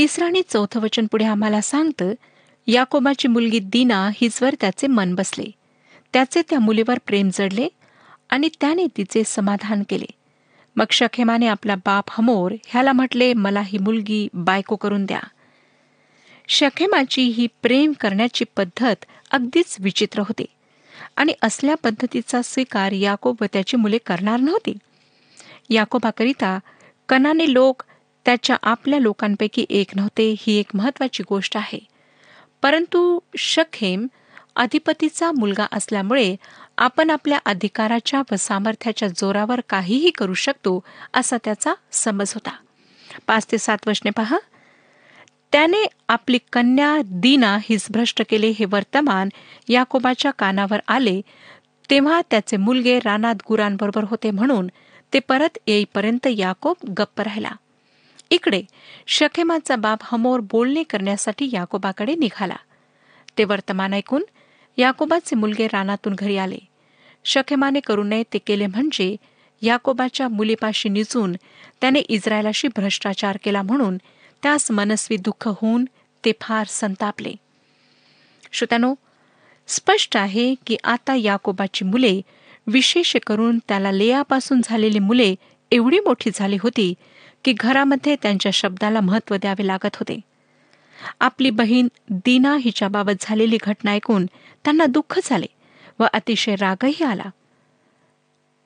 तिसरं 0.04 0.26
आणि 0.26 0.42
चौथं 0.50 0.80
वचन 0.80 1.06
पुढे 1.06 1.26
आम्हाला 1.26 1.62
सांगतं 1.62 2.14
याकोबाची 2.68 3.28
मुलगी 3.28 3.60
दीना 3.60 4.10
हिजवर 4.14 4.56
त्याचे 4.62 4.88
मन 4.88 5.16
बसले. 5.16 5.44
त्याचे 6.14 6.42
त्या 6.50 6.60
मुलीवर 6.60 7.00
प्रेम 7.06 7.30
जडले 7.34 7.68
आणि 8.30 8.50
त्याने 8.62 8.88
तिचे 8.98 9.24
समाधान 9.26 9.84
केले. 9.90 10.06
मग 10.76 10.86
शखेमाने 10.92 11.48
आपला 11.48 11.76
बाप 11.76 12.04
हमोर 12.10 12.56
ह्याला 12.66 12.92
म्हटले 12.92 13.34
मला 13.34 13.62
ही 13.62 13.78
मुलगी 13.78 14.28
बायको 14.34 14.76
करून 14.76 15.06
द्या. 15.06 15.20
शखेमाची 16.48 17.22
ही 17.22 17.48
प्रेम 17.62 17.94
करण्याची 18.00 18.46
पद्धत 18.58 19.06
अगदीच 19.32 19.76
विचित्र 19.80 20.20
होती. 20.20 20.46
आणि 21.16 21.34
असल्या 21.42 21.76
पद्धतीचा 21.76 22.42
स्वीकार 22.42 22.92
याकोब 22.92 23.36
व 23.42 23.46
त्याची 23.54 23.78
मुले 23.78 23.98
करणार 23.98 24.40
नव्हती. 24.40 24.78
याकोबाकरिता 25.70 26.60
कनाने 27.10 27.54
लोक 27.54 27.84
त्याच्या 28.26 28.56
आपल्या 28.64 29.00
लोकांपैकी 29.00 29.66
एक 29.70 29.88
नव्हते 29.96 30.36
ही 30.40 30.60
एक 30.60 30.66
महत्वाची 30.74 31.24
गोष्ट 31.30 31.58
आहे. 31.58 31.80
परंतु 32.62 33.20
शखेम 33.38 34.08
अधिपतीचा 34.56 35.32
मुलगा 35.32 35.66
असल्यामुळे 35.72 36.36
आपण 36.78 37.10
आपल्या 37.10 37.40
अधिकाराच्या 37.46 38.22
व 38.32 38.36
सामर्थ्याच्या 38.36 39.08
जोरावर 39.08 39.62
काहीही 39.70 40.10
करू 40.10 40.34
शकतो 40.34 40.84
असा 41.14 41.38
त्याचा 41.44 41.74
समज 41.92 42.34
होता. 42.34 42.52
पाच 43.28 43.48
ते 43.52 43.58
सात 43.58 43.78
वर्षने 43.88 44.12
पहा. 44.12 44.38
त्याने 45.52 45.88
आपली 46.10 46.38
कन्या 46.54 46.98
दीना 47.06 47.58
हिस 47.62 47.88
भ्रष्ट 47.90 48.22
केले 48.30 48.48
हे 48.48 48.66
वर्तमान 48.66 49.30
याकोबाच्या 49.70 50.32
कानावर 50.32 50.80
आले 50.88 51.22
तेव्हा 51.90 52.22
त्याचे 52.32 52.58
मुलगे 52.58 53.00
रानात 53.00 53.36
गुरांबरोबर 53.48 54.06
होते 54.10 54.32
म्हणून 54.32 54.68
ते 55.14 55.20
परत 55.20 55.58
येईपर्यंत 55.68 56.28
याकोब 56.28 56.90
गप्प 56.98 57.22
राहिला. 57.22 57.52
इकडे 58.34 58.62
शखेमाचा 59.08 59.76
बाप 59.76 60.00
हमोर 60.04 60.40
बोलणे 60.40 60.84
करण्यासाठी 60.84 61.50
याकोबाकडे 61.54 62.16
निघाला. 62.16 62.56
ते 63.38 63.44
वर्तमान 63.44 63.94
ऐकून 63.94 64.24
याकोबाचे 64.78 65.36
मुलगे 65.36 65.68
रानातून 65.68 66.14
घरी 66.14 66.38
आले. 66.38 66.58
शखेमाने 67.26 67.80
करू 67.80 68.04
नये 68.04 68.24
ते 68.34 68.38
केले 68.38 68.68
म्हणजे 68.68 69.16
याकोबाच्या 69.62 70.28
मुलीपाशी 70.28 70.90
निजून 70.90 71.34
त्याने 71.82 72.00
इस्रायलाशी 72.00 72.68
भ्रष्टाचार 72.68 73.38
केला 73.44 73.62
म्हणून 73.62 73.98
त्यास 74.44 74.72
मनस्वी 74.72 75.18
दुःख 75.18 75.48
होऊन 75.48 75.86
ते 76.26 76.32
फार 76.42 76.66
संतापले. 76.70 77.34
श्रोत्यानो 78.52 78.94
स्पष्ट 79.68 80.18
आहे 80.18 80.56
की 80.68 80.78
आता 80.84 81.16
याकोबाची 81.16 81.86
मुले 81.86 82.22
विशेष 82.68 83.16
करून 83.28 83.60
त्याला 83.68 83.92
लेयापासून 83.92 84.62
झालेली 84.64 85.00
मुले 85.00 85.36
एवढी 85.72 86.00
मोठी 86.00 86.30
झाली 86.34 86.58
होती 86.62 86.94
की 87.46 87.54
घरामध्ये 87.60 88.16
त्यांच्या 88.22 88.52
शब्दाला 88.52 89.00
महत्त्व 89.02 89.36
द्यावे 89.36 89.68
लागत 89.68 89.96
होते. 89.96 90.20
आपली 91.20 91.50
बहीण 91.50 91.88
दीना 92.10 92.58
हिच्याबाबत 92.62 93.12
झालेली 93.20 93.58
घटना 93.64 93.92
ऐकून 93.92 94.26
त्यांना 94.64 94.86
दुःख 94.86 95.20
झाले 95.24 95.46
व 96.00 96.06
अतिशय 96.14 96.56
रागही 96.56 97.04
आला. 97.04 97.30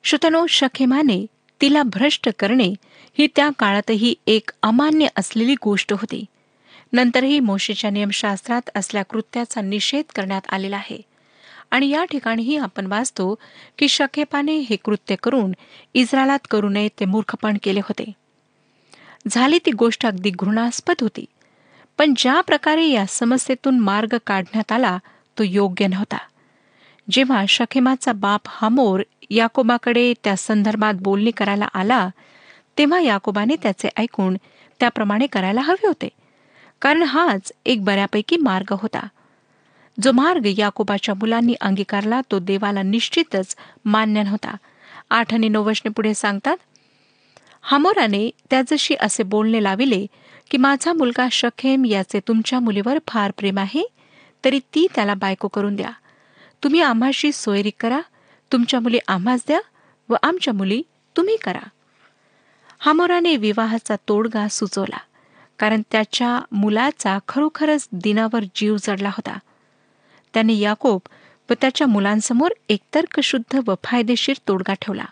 श्रुतनो 0.04 0.46
शखेमाने 0.46 1.26
तिला 1.60 1.82
भ्रष्ट 1.82 2.28
करणे 2.38 2.74
ही 3.18 3.26
त्या 3.36 3.50
काळातही 3.58 4.14
एक 4.26 4.50
अमान्य 4.62 5.06
असलेली 5.16 5.54
गोष्ट 5.64 5.92
होती. 5.92 6.24
नंतरही 6.92 7.40
मोशेच्या 7.40 7.90
नियमशास्त्रात 7.90 8.70
असल्या 8.74 9.02
कृत्याचा 9.02 9.60
निषेध 9.60 10.04
करण्यात 10.14 10.40
आलेला 10.48 10.76
आहे. 10.76 11.02
आणि 11.70 11.88
या 11.88 12.04
ठिकाणीही 12.04 12.56
आपण 12.56 12.86
वाचतो 12.86 13.34
की 13.78 13.88
शखेपाने 13.88 14.56
हे 14.56 14.76
कृत्य 14.76 15.16
करून 15.22 15.52
इस्रायलात 15.94 16.38
करू 16.50 16.68
नये 16.68 16.88
ते 17.00 17.04
मूर्खपण 17.04 17.56
केले 17.62 17.80
होते. 17.80 18.12
झाली 19.28 19.58
ती 19.66 19.70
गोष्ट 19.70 20.06
अगदी 20.06 20.30
घृणास्पद 20.30 20.94
होती. 21.00 21.24
पण 21.98 22.14
ज्या 22.16 22.40
प्रकारे 22.40 22.86
या 22.86 23.06
समस्येतून 23.08 23.78
मार्ग 23.78 24.16
काढण्यात 24.26 24.72
आला 24.72 24.98
तो 25.38 25.42
योग्य 25.42 25.86
नव्हता. 25.86 26.18
जेव्हा 27.10 27.44
शखेमाचा 27.48 28.12
बाप 28.12 28.40
हामोर 28.46 29.02
याकोबाकडे 29.30 30.14
त्या 30.24 30.36
संदर्भात 30.36 30.94
बोलणी 30.94 31.30
करायला 31.30 31.68
आला 31.74 32.08
तेव्हा 32.78 33.00
याकोबाने 33.00 33.56
त्याचे 33.62 33.88
ऐकून 33.96 34.36
त्याप्रमाणे 34.80 35.26
करायला 35.26 35.60
हवे 35.60 35.86
होते. 35.86 36.08
कारण 36.82 37.02
हाच 37.02 37.52
एक 37.66 37.84
बऱ्यापैकी 37.84 38.36
मार्ग 38.36 38.74
होता. 38.78 39.06
जो 40.02 40.12
मार्ग 40.12 40.46
याकोबाच्या 40.58 41.14
मुलांनी 41.14 41.54
अंगीकारला 41.60 42.20
तो 42.30 42.38
देवाला 42.38 42.82
निश्चितच 42.82 43.56
मान्य 43.84 44.22
नव्हता. 44.22 44.56
आठ 45.10 45.32
आणि 45.34 45.48
नऊ 45.48 45.64
वचने 45.64 45.90
पुढे 45.90 46.14
सांगतात 46.14 46.56
हामोराने 47.62 48.30
त्याजशी 48.50 48.94
असे 49.00 49.22
बोलणे 49.22 49.62
लाविले 49.62 50.06
की 50.50 50.56
माझा 50.56 50.92
मुलगा 50.92 51.26
शखेम 51.32 51.84
याचे 51.84 52.20
तुमच्या 52.28 52.60
मुलीवर 52.60 52.98
फार 53.08 53.30
प्रेम 53.30 53.58
आहे 53.58 53.84
तरी 54.44 54.58
ती 54.74 54.86
त्याला 54.94 55.14
बायको 55.14 55.48
करून 55.48 55.76
द्या. 55.76 55.90
तुम्ही 56.62 56.80
आम्हाशी 56.80 57.32
सोयरी 57.32 57.70
करा 57.80 58.00
तुमच्या 58.52 58.80
मुली 58.80 58.98
आम्हास 59.08 59.40
द्या 59.46 59.60
व 60.08 60.16
आमच्या 60.22 60.54
मुली 60.54 60.82
तुम्ही 61.16 61.36
करा. 61.36 61.66
हामोराने 62.78 63.36
विवाहाचा 63.36 63.96
तोडगा 64.08 64.46
सुचवला 64.48 64.98
कारण 65.58 65.82
त्याच्या 65.90 66.38
मुलाचा 66.52 67.18
खरोखरच 67.28 67.88
दिनावर 67.92 68.44
जीव 68.54 68.76
जडला 68.82 69.08
होता. 69.08 69.38
त्याने 70.34 70.54
याकोब 70.54 71.00
व 71.50 71.54
त्याच्या 71.60 71.86
मुलांसमोर 71.86 72.50
एक 72.68 72.80
तर्कशुद्ध 72.94 73.60
व 73.66 73.74
फायदेशीर 73.84 74.36
तोडगा 74.48 74.74
ठेवला. 74.74 75.04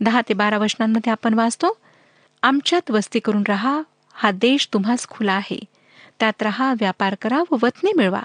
दहा 0.00 0.20
ते 0.28 0.34
बारा 0.34 0.58
वचनांमध्ये 0.58 1.12
आपण 1.12 1.34
वाचतो 1.34 1.78
आमच्यात 2.42 2.90
वस्ती 2.90 3.18
करून 3.18 3.42
राहा 3.48 3.80
हा 4.14 4.30
देश 4.30 4.68
तुम्हास 4.72 5.06
खुला 5.08 5.32
आहे. 5.32 5.58
त्यात 6.20 6.42
राहा 6.42 6.72
व्यापार 6.72 7.14
करा 7.14 7.42
व 7.50 7.56
वतने 7.62 7.92
मिळवा. 7.96 8.22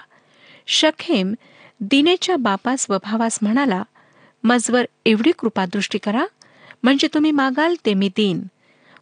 शखेम 0.66 1.34
दिनेच्या 1.80 2.36
बापास 2.36 2.86
व 2.90 2.96
भावास 3.02 3.38
म्हणाला 3.42 3.82
मजवर 4.44 4.84
एवढी 5.06 5.32
कृपादृष्टी 5.38 5.98
करा 5.98 6.24
म्हणजे 6.82 7.08
तुम्ही 7.14 7.30
मागाल 7.30 7.74
ते 7.86 7.94
मी 7.94 8.08
देईन 8.08 8.42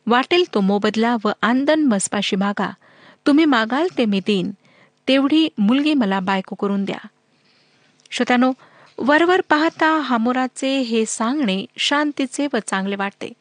वाटेल 0.06 0.44
तो 0.54 0.60
मोबदला 0.60 1.16
व 1.24 1.30
आंदन 1.42 1.84
मसपाशी 1.84 2.36
मागा. 2.36 2.70
तुम्ही 3.26 3.44
मागाल 3.44 3.86
ते 3.98 4.04
मी 4.04 4.20
देईन 4.26 4.50
तेवढी 5.08 5.48
मुलगी 5.58 5.94
मला 5.94 6.20
बायको 6.20 6.54
करून 6.54 6.84
द्या. 6.84 7.06
श्रोत्यानो 8.10 8.52
वरवर 8.98 9.40
पाहता 9.48 10.00
हामोराचे 10.00 10.78
हे 10.78 11.06
सांगणे 11.06 11.64
शांतीचे 11.78 12.46
व 12.52 12.56
चांगले 12.66 12.96
वाटते. 12.96 13.32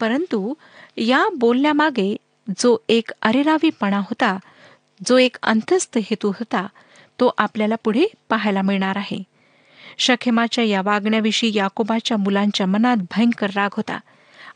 परंतु 0.00 0.54
या 0.96 1.28
बोलण्यामागे 1.36 2.16
जो 2.58 2.76
एक 2.88 3.10
अरेरावीपणा 3.22 3.98
होता 3.98 4.38
जो 5.06 5.18
एक 5.18 5.36
अंतस्थ 5.42 5.98
हेतू 5.98 6.28
होता 6.28 6.66
तो 7.20 7.30
आपल्याला 7.38 7.74
पुढे 7.84 8.04
पाहायला 8.28 8.62
मिळणार 8.62 8.96
आहे. 8.96 9.22
शखेमाच्या 9.98 10.64
या 10.64 10.82
वागण्याविषयी 10.82 11.50
याकोबाच्या 11.54 12.16
मुलांच्या 12.16 12.66
मनात 12.66 12.96
भयंकर 12.96 13.50
राग 13.56 13.70
होता 13.72 14.00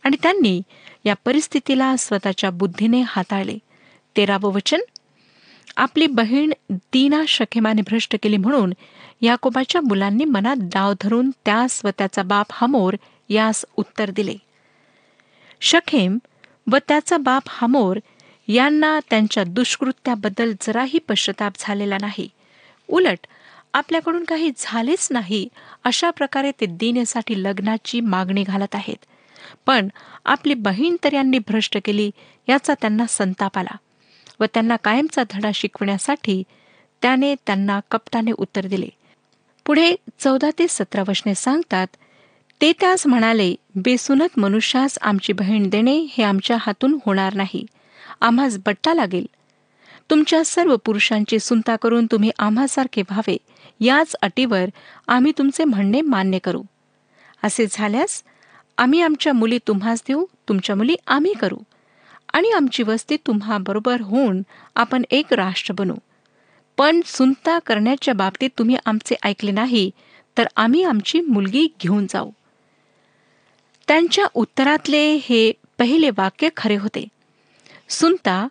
आणि 0.05 0.17
त्यांनी 0.23 0.63
या 1.05 1.15
परिस्थितीला 1.25 1.97
स्वतःच्या 1.99 2.51
बुद्धीने 2.51 3.03
हाताळले. 3.07 3.59
तेरावं 4.17 4.53
वचन 4.53 4.79
आपली 5.77 6.07
बहीण 6.07 6.53
दीना 6.71 7.23
शखेमाने 7.29 7.83
भ्रष्ट 7.83 8.17
केली 8.23 8.37
म्हणून 8.37 8.73
याकोबाच्या 9.23 9.81
मुलांनी 9.81 10.25
मनात 10.25 10.57
डाव 10.75 10.93
धरून 11.01 11.31
त्यास 11.45 11.81
व 11.85 11.89
त्याचा 11.99 12.23
बाप 12.23 12.47
हमोर 12.51 12.97
यास 13.29 13.65
उत्तर 13.77 14.11
दिले. 14.11 14.35
शखेम 15.61 16.19
व 16.71 16.77
त्याचा 16.89 17.17
बाप 17.17 17.43
हमोर 17.47 17.99
यांना 18.49 18.99
त्यांच्या 19.11 19.45
दुष्कृत्याबद्दल 19.45 20.53
जराही 20.63 20.99
पश्चाताप 20.99 21.53
झालेला 21.59 21.97
नाही. 22.01 22.29
उलट 22.89 23.27
आपल्याकडून 23.75 24.25
काही 24.25 24.51
झालेच 24.57 25.09
नाही 25.11 25.47
अशा 25.85 26.11
प्रकारे 26.11 26.51
ते 26.61 26.67
देण्यासाठी 26.67 27.43
लग्नाची 27.43 28.01
मागणी 28.01 28.43
घालत 28.43 28.75
आहेत. 28.75 28.97
पण 29.67 29.89
आपली 30.25 30.55
बहीण 30.55 30.97
तर 31.05 31.13
यांनी 31.13 31.39
भ्रष्ट 31.39 31.79
केली 31.85 32.11
याचा 32.49 32.75
त्यांना 32.81 33.07
संताप 33.09 33.59
आला 33.59 33.77
व 34.41 34.45
त्यांना 34.45 34.77
कायमचा 34.77 35.23
धडा 35.31 35.51
शिकवण्यासाठी 35.55 36.43
त्याने 37.03 37.35
त्यांना 37.47 37.81
कपटाने 37.91 38.33
उत्तर 38.33 38.67
दिले. 38.67 38.89
पुढे 39.67 39.95
चौदा 40.19 40.51
ते 40.59 40.67
सतरा 40.69 41.03
वचने 41.09 41.35
सांगतात 41.35 41.87
ते 42.61 42.73
त्यास 42.73 43.07
म्हणाले 43.07 43.55
बेसुनत 43.75 44.39
मनुष्यास 44.39 44.99
आमची 45.03 45.33
बहीण 45.33 45.69
देणे 45.69 46.07
हे 46.11 46.23
आमच्या 46.23 46.57
हातून 46.61 46.99
होणार 47.07 47.35
नाही. 47.35 47.67
आम्हास 48.21 48.59
बट्टा 48.67 48.95
लागेल. 48.95 49.27
तुमच्या 50.11 50.45
सर्व 50.45 50.77
पुरुषांची 50.77 51.39
सुनता 51.39 51.77
करून 51.77 52.07
तुम्ही 52.07 52.31
आम्हासारखे 52.39 53.03
व्हावे. 53.03 53.37
याच 53.81 54.17
अटीवर 54.23 54.65
आम्ही 55.09 55.33
तुमचे 55.39 55.65
म्हणणे 55.65 56.01
मान्य 56.01 56.39
करू. 56.39 56.63
असे 57.45 57.67
झाल्यास 57.71 58.23
आम्ही 58.79 59.03
आमच्या 59.03 59.33
मुली 59.33 59.59
तुम्हास 59.59 60.03
देऊ 60.09 60.25
तुमच्या 60.49 60.77
मुली 60.77 60.97
आम्ही 61.07 61.33
करू. 61.33 61.59
आणि 62.33 62.51
आमची 62.51 62.83
वस्ती 62.83 63.17
तुम्हा 63.17 63.59
बरोबर 63.59 64.01
होऊन 64.01 64.43
आपण 64.75 65.03
एक 65.11 65.33
राष्ट्र 65.33 65.75
बनू. 65.79 65.95
पण 66.79 67.01
सुनता 67.07 67.59
करण्याच्या 67.59 68.15
बाबतीत 68.15 68.51
तुम्ही 68.59 68.77
आमचे 68.87 69.15
ऐकले 69.23 69.51
नाही 69.51 69.91
तर 70.39 70.47
आम्ही 70.57 70.83
आमची 70.83 71.21
मुलगी 71.21 71.69
घेऊन 71.81 72.07
जाऊ. 72.11 72.31
त्यांच्या 73.89 74.27
उत्तरातले 74.35 75.15
हे 75.15 75.53
पहिले 75.79 76.11
वाक्य 76.11 76.49
खरे 76.57 76.77
होते. 76.77 77.09
सुनता 77.89 78.47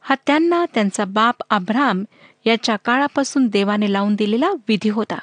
हा 0.00 0.14
त्यांना 0.26 0.64
त्यांचा 0.74 1.04
बाप 1.04 1.34
आभ्राम 1.50 2.04
याच्या 2.46 2.76
काळापासून 2.76 3.46
देवाने 3.46 3.92
लावून 3.92 4.14
दिलेला 4.14 4.50
विधी 4.68 4.88
होता. 4.88 5.18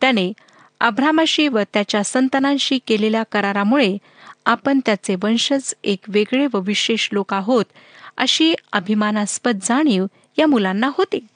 त्याने 0.00 0.32
अभ्रामाशी 0.80 1.48
व 1.48 1.58
त्याच्या 1.72 2.04
संतानांशी 2.04 2.78
केलेल्या 2.86 3.22
करारामुळे 3.32 3.96
आपण 4.46 4.80
त्याचे 4.86 5.14
वंशज 5.22 5.74
एक 5.84 5.98
वेगळे 6.08 6.46
व 6.54 6.60
विशेष 6.60 7.08
लोक 7.12 7.34
आहोत 7.34 7.64
अशी 8.16 8.54
अभिमानास्पद 8.72 9.58
जाणीव 9.62 10.06
या 10.38 10.46
मुलांना 10.46 10.90
होती. 10.98 11.26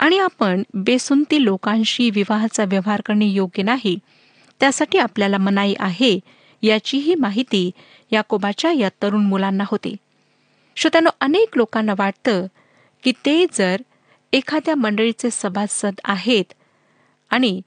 आणि 0.00 0.18
आपण 0.18 0.62
बेसुंती 0.74 1.44
लोकांशी 1.44 2.10
विवाहाचा 2.10 2.64
व्यवहार 2.64 3.00
करणे 3.06 3.26
योग्य 3.26 3.62
नाही 3.62 3.96
त्यासाठी 4.60 4.98
आपल्याला 4.98 5.38
मनाई 5.38 5.74
आहे 5.78 6.18
याचीही 6.62 7.14
माहिती 7.14 7.70
याकोबाच्या 8.12 8.72
या 8.72 8.88
तरुण 9.02 9.24
मुलांना 9.26 9.64
होती. 9.66 9.94
श्रोत्यानो 10.76 11.10
अनेक 11.20 11.56
लोकांना 11.56 11.94
वाटतं 11.98 12.46
की 13.04 13.12
ते 13.26 13.44
जर 13.52 13.82
एखाद्या 14.32 14.74
मंडळीचे 14.74 15.28
सभासद 15.32 16.00
आहेत 16.04 16.52
आणि 17.30 17.60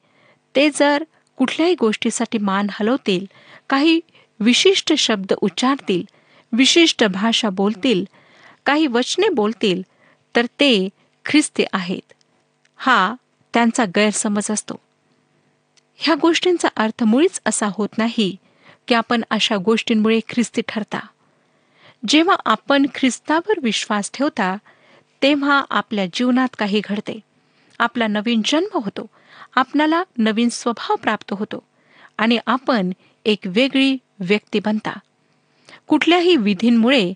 ते 0.55 0.69
जर 0.69 1.03
कुठल्याही 1.37 1.75
गोष्टीसाठी 1.79 2.37
मान 2.37 2.67
हलवतील 2.71 3.25
काही 3.69 3.99
विशिष्ट 4.39 4.93
शब्द 4.93 5.33
उच्चारतील 5.41 6.03
विशिष्ट 6.53 7.03
भाषा 7.03 7.49
बोलतील 7.49 8.03
काही 8.65 8.87
वचने 8.87 9.29
बोलतील 9.29 9.81
तर 10.35 10.45
ते 10.59 10.89
ख्रिस्ती 11.25 11.63
आहेत. 11.73 12.12
हा 12.85 13.15
त्यांचा 13.53 13.85
गैरसमज 13.85 14.51
असतो. 14.51 14.75
ह्या 15.95 16.15
गोष्टींचा 16.21 16.67
अर्थ 16.75 17.03
मुळीच 17.03 17.41
असा 17.45 17.67
होत 17.71 17.89
नाही 17.97 18.37
की 18.87 18.95
आपण 18.95 19.21
अशा 19.29 19.57
गोष्टींमुळे 19.57 20.19
ख्रिस्ती 20.29 20.61
ठरता. 20.67 20.99
जेव्हा 22.07 22.35
आपण 22.45 22.85
ख्रिस्तावर 22.95 23.53
विश्वास 23.63 24.11
ठेवता 24.13 24.57
तेव्हा 25.21 25.63
आपल्या 25.69 26.05
जीवनात 26.13 26.47
काही 26.59 26.81
घडते. 26.83 27.19
आपला 27.79 28.07
नवीन 28.07 28.41
जन्म 28.45 28.77
होतो. 28.77 29.05
आपणाला 29.55 30.03
नवीन 30.17 30.49
स्वभाव 30.49 30.95
प्राप्त 30.95 31.33
होतो 31.33 31.63
आणि 32.17 32.37
आपण 32.47 32.91
एक 33.25 33.39
वेगळी 33.45 33.97
व्यक्ती 34.19 34.59
बनता. 34.59 34.99
कुठल्याही 35.87 36.35
विधींमुळे 36.35 37.13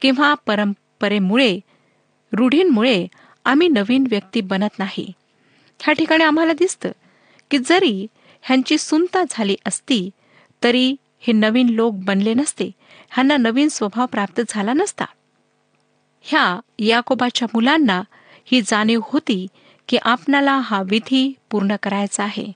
किंवा 0.00 0.34
परंपरेमुळे 0.34 1.60
रूढींमुळे 2.32 3.06
आम्ही 3.46 3.68
नवीन 3.68 4.06
व्यक्ती 4.10 4.40
बनत 4.40 4.78
नाही. 4.78 5.12
ह्या 5.82 5.94
ठिकाणी 5.94 6.24
आम्हाला 6.24 6.52
दिसतं 6.52 6.90
की 7.50 7.58
जरी 7.58 8.06
ह्यांची 8.42 8.78
सुनता 8.78 9.22
झाली 9.30 9.56
असती 9.66 10.10
तरी 10.62 10.96
हे 11.20 11.32
नवीन 11.32 11.68
लोक 11.68 11.94
बनले 11.94 12.34
नसते. 12.34 12.70
ह्यांना 13.10 13.36
नवीन 13.36 13.68
स्वभाव 13.68 14.06
प्राप्त 14.06 14.40
झाला 14.48 14.72
नसता. 14.72 15.04
ह्या 16.22 16.60
याकोबाच्या 16.78 17.48
मुलांना 17.54 18.02
ही 18.44 18.62
जाणीव 18.62 19.00
होती 19.04 19.46
की 19.88 19.96
आपणाला 20.02 20.58
हा 20.58 20.82
विधी 20.82 21.32
पूर्ण 21.50 21.76
करायचा 21.82 22.24
आहे. 22.24 22.52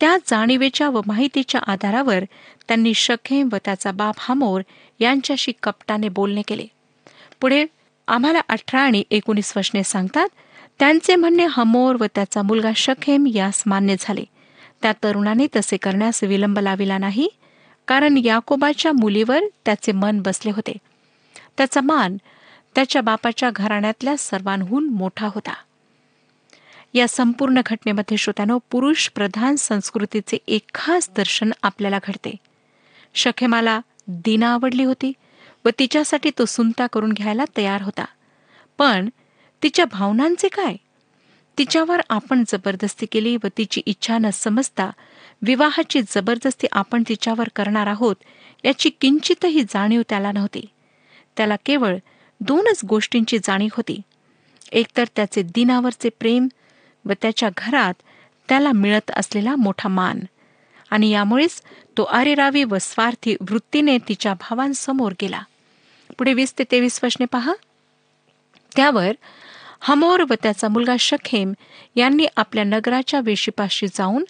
त्या 0.00 0.16
जाणीवेच्या 0.26 0.88
व 0.88 1.00
माहितीच्या 1.06 1.60
आधारावर 1.60 2.24
त्यांनी 2.68 2.94
शखेम 2.94 3.48
व 3.52 3.56
त्याचा 3.64 3.90
बाप 3.90 4.14
हामोर 4.18 4.60
यांच्याशी 5.00 5.52
कपटाने 5.62 6.08
बोलणे 6.08 6.42
केले. 6.42 6.66
पुढे 7.40 7.66
आम्हाला 8.10 8.40
अठरा 8.48 8.80
आणि 8.80 9.02
एकोणीस 9.10 9.52
वचने 9.56 9.82
सांगतात 9.82 10.28
त्यांचे 10.78 11.16
म्हणणे 11.16 11.46
हमोर 11.50 11.96
व 12.00 12.04
त्याचा 12.14 12.42
मुलगा 12.42 12.70
शखेम 12.76 13.26
यास 13.26 13.62
मान्य 13.66 13.96
झाले. 14.00 14.24
त्या 14.82 14.92
तरुणाने 14.92 15.46
तसे 15.56 15.76
करण्यास 15.76 16.24
विलंब 16.24 16.58
लाविला 16.58 16.98
नाही 16.98 17.28
कारण 17.86 18.16
याकोबाच्या 18.16 18.92
मुलीवर 18.92 19.40
त्याचे 19.64 19.92
मन 19.92 20.22
बसले 20.22 20.50
होते. 20.50 20.72
त्याचा 21.56 21.80
मान 21.80 22.16
त्याच्या 22.74 23.02
बापाच्या 23.02 23.50
घराण्यातल्या 23.50 24.14
सर्वांहून 24.18 24.88
मोठा 24.88 25.26
होता. 25.26 25.54
या 26.94 27.08
संपूर्ण 27.08 27.60
घटनेमध्ये 27.66 28.16
श्रोत्यानो 28.16 28.58
पुरुष 28.70 29.08
प्रधान 29.08 29.56
संस्कृतीचे 29.56 30.38
एक 30.48 30.62
खास 30.74 31.10
दर्शन 31.16 31.52
आपल्याला 31.62 31.98
घडते. 32.04 32.36
शखेमाला 33.14 33.80
दीना 34.08 34.52
आवडली 34.52 34.84
होती 34.84 35.12
व 35.64 35.68
तिच्यासाठी 35.78 36.30
तो 36.38 36.44
सुनता 36.44 36.86
करून 36.86 37.12
घ्यायला 37.12 37.44
तयार 37.56 37.82
होता. 37.82 38.04
पण 38.78 39.08
तिच्या 39.62 39.84
भावनांचे 39.84 40.48
काय? 40.48 40.76
तिच्यावर 41.58 42.00
आपण 42.10 42.44
जबरदस्ती 42.48 43.06
केली 43.06 43.36
व 43.36 43.46
तिची 43.58 43.82
इच्छा 43.86 44.18
न 44.18 44.30
समजता 44.30 44.90
विवाहाची 45.42 46.00
जबरदस्ती 46.02 46.66
आपण 46.72 47.02
तिच्यावर 47.08 47.48
करणार 47.56 47.86
आहोत 47.86 48.16
याची 48.64 48.90
किंचितही 48.90 49.62
जाणीव 49.62 50.02
त्याला 50.08 50.32
नव्हती. 50.32 50.66
त्याला 51.36 51.56
केवळ 51.66 51.96
दोनच 52.40 52.80
गोष्टींची 52.84 53.38
जाणीव 53.38 53.68
होती. 53.76 54.00
एकतर 54.72 55.04
त्याचे 55.16 55.42
दिनावरचे 55.42 56.08
प्रेम 56.08 56.48
व 57.04 57.12
त्याच्या 57.22 57.48
घरात 57.56 57.94
त्याला 58.48 58.72
मिळत 58.72 59.10
असलेला 59.10 59.56
मोठा 59.56 59.88
मान. 59.88 60.20
आणि 60.90 61.10
यामुळेच 61.10 61.62
तो 61.96 62.02
अरेरावी 62.02 62.64
व 62.64 62.76
स्वार्थी 62.80 63.36
वृत्तीने 63.40 63.98
तिच्या 63.98 64.34
भावांसमोर 64.34 65.12
गेला. 65.22 65.42
पुढे 66.18 66.32
वीस 66.34 66.54
ते 66.58 66.64
तेवीस 66.70 67.00
वचने 67.02 67.26
पहा. 67.26 67.52
त्यावर 68.76 69.12
हमोर 69.80 70.22
व 70.30 70.34
त्याचा 70.42 70.68
मुलगा 70.68 70.96
शखेम 70.96 71.52
यांनी 71.96 72.26
आपल्या 72.36 72.64
नगराच्या 72.64 73.20
वेशीपाशी 73.24 73.86
जाऊन 73.86 74.24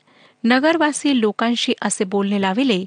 नगरवासी 0.45 1.21
लोकांशी 1.21 1.73
असे 1.83 2.05
बोलणे 2.05 2.41
लाविले 2.41 2.85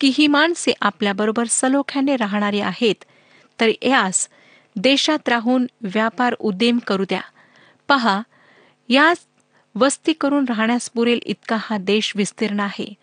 की 0.00 0.12
ही 0.14 0.26
माणसे 0.26 0.72
आपल्याबरोबर 0.80 1.44
सलोख्याने 1.48 2.16
राहणारी 2.16 2.60
आहेत 2.60 3.04
तर 3.60 3.68
यास 3.82 4.28
देशात 4.76 5.28
राहून 5.28 5.66
व्यापार 5.80 6.34
उद्यम 6.38 6.78
करू 6.78 7.04
द्या. 7.04 7.20
पहा 7.88 8.22
यास 8.88 9.18
वस्ती 9.74 10.12
करून 10.12 10.44
राहण्यास 10.48 10.90
पुरेल 10.90 11.20
इतका 11.22 11.56
हा 11.60 11.78
देश 11.78 12.12
विस्तीर्ण 12.16 12.60
आहे. 12.60 12.94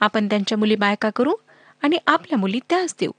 आपण 0.00 0.28
त्यांच्या 0.28 0.58
मुली 0.58 0.76
बायका 0.76 1.10
करू 1.10 1.34
आणि 1.82 1.98
आपल्या 2.06 2.38
मुली 2.38 2.60
त्यास 2.68 2.94
देऊ. 3.00 3.10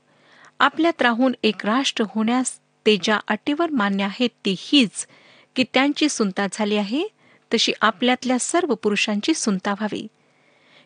आपल्यात 0.60 1.02
राहून 1.02 1.34
एक 1.44 1.66
राष्ट्र 1.66 2.04
होण्यास 2.16 2.60
ते 2.86 2.98
ज्या 2.98 3.20
अटीवर 3.28 3.70
मान्य 3.70 4.04
आहेत 4.04 4.30
ती 4.46 4.56
हीच 4.60 5.08
की 5.56 5.64
त्यांची 5.74 6.10
सुनता 6.10 6.48
झाली 6.52 6.78
आहे 6.78 7.04
तशी 7.54 7.74
आपल्यातल्या 7.82 8.40
सर्व 8.40 8.76
पुरुषांची 8.76 9.34
सुनता 9.34 9.72
व्हावी. 9.72 10.08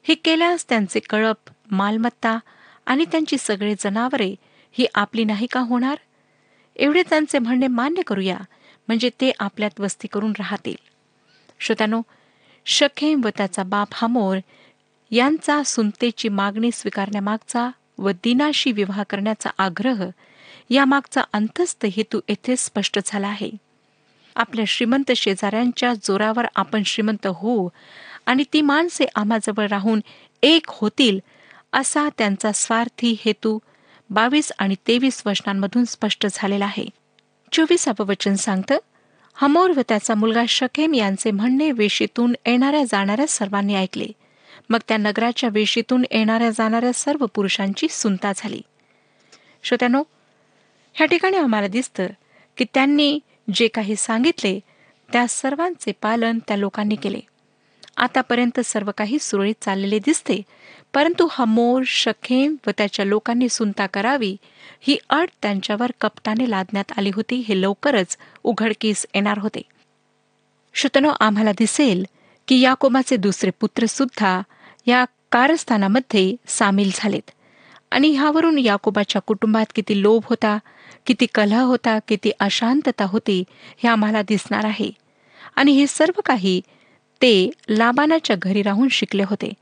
हे 0.04 0.16
केल्यास 0.16 0.70
त्यांचे 0.70 1.00
कळप 1.00 1.52
मालमत्ता 1.72 2.38
आणि 2.86 3.06
त्यांची 3.06 3.38
सगळे 3.40 3.76
जनावरे 3.80 4.36
ही 4.72 4.86
आपली 4.96 5.24
नाही 5.24 5.48
का 5.48 5.60
होणार? 5.60 5.96
एवढे 6.76 7.04
त्यांचे 7.10 7.40
म्हणणे 7.40 7.68
मान्य 7.68 8.02
करूया 8.02 8.38
म्हणजे 8.88 9.10
ते 9.10 9.32
आपल्यात 9.40 9.80
वस्ती 9.80 10.08
करून 10.08 10.32
राहतील. 10.40 10.76
श्रोत्यानो 11.60 12.02
शखेम 12.66 13.22
व 13.24 13.30
त्याचा 13.38 13.64
बाप 13.64 13.88
हमोर 13.94 14.38
यांचा 15.12 15.64
सुनतेची 15.64 16.30
मागणी 16.30 16.70
स्वीकारण्यामागचा 16.74 17.70
व 17.98 18.12
दिनाशी 18.24 18.72
विवाह 18.72 19.04
करण्याचा 19.10 19.50
आग्रह 19.58 20.10
यामागचा 20.70 21.22
अंतस्थ 21.34 21.86
हेतू 21.86 22.20
येथे 22.30 22.56
स्पष्ट 22.58 23.00
झाला 23.06 23.28
आहे. 23.28 23.50
आपल्या 24.36 24.66
श्रीमंत 24.68 25.12
शेजाऱ्यांच्या 25.12 25.94
जोरावर 26.04 26.46
आपण 26.56 26.84
श्रीमंत 26.84 27.28
होऊ 27.28 27.70
आणि 28.26 28.44
ती 28.54 28.62
माणसे 28.62 29.06
आम्हाजवळ 29.16 29.68
राहून 29.68 30.02
एक 30.44 30.66
होतील 30.68 31.20
असा 31.74 32.08
त्यांचा 32.18 32.52
स्वार्थी 32.52 33.16
हेतू 33.26 33.60
बावीस 34.10 34.52
आणि 34.60 34.76
तेवीस 34.88 35.24
वचनांमधून 35.26 35.86
स्पष्ट 35.86 36.28
झालेला 36.32 36.66
आहे. 36.66 36.86
चोवीसावं 37.52 38.06
वचन 38.06 38.36
सांगतं 38.36 38.78
हमोर 39.36 39.70
व 39.70 39.82
त्याचा 39.90 40.16
मुलगा 40.16 40.44
शकेम 40.48 40.94
यांचे 40.94 41.32
म्हणणे 41.32 41.72
वेशीतून 41.72 42.34
येणाऱ्या 42.46 42.84
जाणाऱ्या 42.84 43.28
सर्वांनी 43.28 43.76
ऐकले. 43.76 44.08
मग 44.72 44.80
त्या 44.88 44.98
नगराच्या 44.98 45.50
वेशीतून 45.54 46.04
येणाऱ्या 46.12 46.50
जाणाऱ्या 46.50 46.94
सर्व 46.94 47.26
पुरुषांची 47.26 47.88
सुनता 47.90 48.32
झाली. 48.36 48.62
श्रोत्यानो 49.64 50.04
ह्या 50.94 51.08
ठिकाणी 51.08 51.38
आम्हाला 51.38 51.68
दिसतं 51.68 52.08
की 52.58 52.66
त्यांनी 52.74 53.20
जे 53.54 53.68
काही 53.68 53.96
सांगितले 53.96 54.60
त्या 55.12 55.28
सर्वांचे 55.28 55.92
पालन 55.92 56.40
त्या 56.48 56.58
लोकांनी 56.58 56.96
केले. 56.96 57.20
आतापर्यंत 57.98 58.60
सर्व 58.60 58.92
काही 58.98 59.18
सुरळीत 59.20 59.56
चाललेले 59.62 60.00
दिसते 60.00 60.42
परंतु 60.94 61.28
हमोर 61.32 61.84
शखेम 61.86 62.56
व 62.68 62.70
त्याच्या 62.78 63.06
लोकांनी 63.06 63.50
सुनता 63.50 63.86
करावी 63.86 64.38
ही 64.82 64.98
अट 65.10 65.30
त्यांच्यावर 65.42 65.92
कपटाने 66.02 66.50
लादण्यात 66.50 66.92
आली 66.98 67.12
होती 67.14 67.36
हे 67.36 67.62
लवकरच 67.62 68.18
उघडकीस 68.44 69.06
येणार 69.14 69.38
होते. 69.38 69.62
श्रोतनो 70.74 71.14
आम्हाला 71.20 71.52
दिसेल 71.52 72.06
की 72.48 72.60
याकोबाचे 72.60 73.18
दुसरे 73.18 73.50
पुत्र 73.60 73.86
सुद्धा 73.86 74.42
या 74.86 75.06
कारस्थानामध्ये 75.32 76.36
सामील 76.48 76.92
झालेत. 76.94 77.32
आणि 77.92 78.10
ह्यावरून 78.10 78.60
याकोबाच्या 78.60 79.22
कुटुंबात 79.22 79.66
किती 79.76 80.02
लोभ 80.02 80.22
होता 80.26 80.58
किती 81.06 81.26
कलह 81.36 81.62
होता 81.62 82.00
किती 82.08 82.32
अशांतता 82.40 83.06
होती 83.06 83.44
हे 83.78 83.88
आम्हाला 83.88 84.22
दिसणार 84.22 84.66
आहे. 84.66 84.92
आणि 85.56 85.72
हे 85.72 85.88
सर्व 85.88 86.22
काही 86.26 86.62
ते 87.22 87.50
लाबानाच्या 87.70 88.36
घरी 88.40 88.62
राहून 88.62 88.88
शिकले 88.90 89.24
होते 89.24 89.54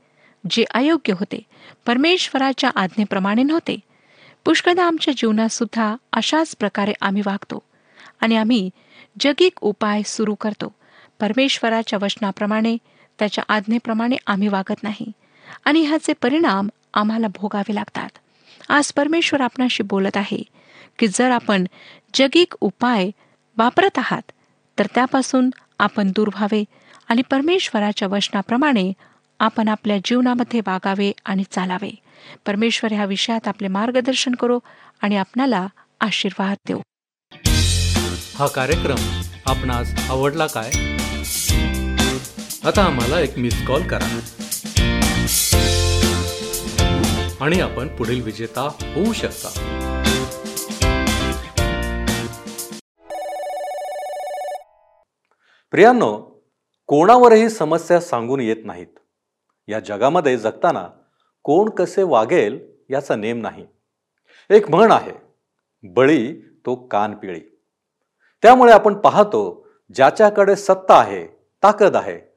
जे 0.50 0.64
अयोग्य 0.74 1.12
होते 1.12 1.42
परमेश्वराच्या 1.86 2.70
आज्ञेप्रमाणे 2.74 3.42
नव्हते. 3.42 3.76
पुष्कदा 4.44 4.84
आमच्या 4.84 5.14
जीवनात 5.16 5.48
सुद्धा 5.48 5.96
अशाच 6.12 6.56
प्रकारे 6.56 6.92
आम्ही 7.00 7.22
वागतो. 7.26 7.62
आणि 8.20 8.36
आम्ही 8.36 8.70
जगिक 9.20 9.52
उपाय 9.60 10.02
सुरू 10.06 10.34
करतो. 10.34 10.72
परमेश्वराच्या 11.20 11.98
वचनाप्रमाणे 12.02 12.76
त्याच्या 13.20 13.44
आज्ञेप्रमाणे 13.48 14.16
आम्ही 14.26 14.48
वागत 14.48 14.82
नाही. 14.82 15.12
आणि 15.64 15.80
ह्याचे 15.80 16.12
परिणाम 16.12 16.68
आम्हाला 16.94 17.26
भोगावे 17.26 17.74
लागतात. 17.74 18.08
आज 18.68 18.92
परमेश्वर 18.92 19.40
आपणाशी 19.40 19.82
बोलत 19.82 20.16
आहे 20.16 20.42
की 20.98 21.06
जर 21.06 21.30
आपण 21.30 21.64
जगिक 22.14 22.54
उपाय 22.60 23.10
वापरत 23.56 23.98
आहात 23.98 24.30
तर 24.78 24.86
त्यापासून 24.94 25.50
आपण 25.78 26.10
दूर 26.10 26.28
व्हावे 26.28 26.64
आणि 27.08 27.22
परमेश्वराच्या 27.30 28.08
वचनाप्रमाणे 28.08 28.92
आपण 29.38 29.68
आपल्या 29.68 29.98
जीवनामध्ये 30.04 30.60
वागावे 30.60 31.12
आणि 31.24 31.44
चालावे. 31.50 31.90
परमेश्वर 32.46 32.92
ह्या 32.92 33.04
विषयात 33.04 33.48
आपले 33.48 33.68
मार्गदर्शन 33.68 34.34
करो 34.34 34.58
आणि 35.02 35.16
आपणाला 35.16 35.66
आशीर्वाद 36.00 36.56
देऊ. 36.66 36.80
हा 38.38 38.46
कार्यक्रम 38.46 39.20
आपणास 39.46 40.08
आवडला 40.10 40.46
काय? 40.46 40.70
आता 42.66 42.82
आम्हाला 42.82 43.20
एक 43.20 43.38
मिस 43.38 43.66
कॉल 43.66 43.82
करा. 43.82 44.20
आणि 47.40 47.60
आपण 47.60 47.96
पुढील 47.96 48.22
विजेता 48.22 48.62
होऊ 48.62 49.12
शकता. 49.12 49.48
प्रियांनो 55.70 56.18
कोणावरही 56.86 57.50
समस्या 57.50 58.00
सांगून 58.00 58.40
येत 58.40 58.56
नाहीत. 58.64 58.98
या 59.68 59.80
जगामध्ये 59.80 60.38
जगताना 60.38 60.88
कोण 61.42 61.68
कसे 61.68 62.02
वागेल 62.02 62.60
याचा 62.90 63.16
नेम 63.16 63.40
नाही. 63.40 63.66
एक 64.50 64.70
म्हण 64.70 64.92
आहे 64.92 65.12
बळी 65.82 66.32
तो 66.66 66.74
कान 66.74 67.14
पिळी. 67.14 67.40
त्यामुळे 68.42 68.72
आपण 68.72 68.94
पाहतो 68.94 69.68
ज्याच्याकडे 69.94 70.56
सत्ता 70.56 70.94
आहे 70.94 71.26
ताकद 71.62 71.96
आहे 71.96 72.29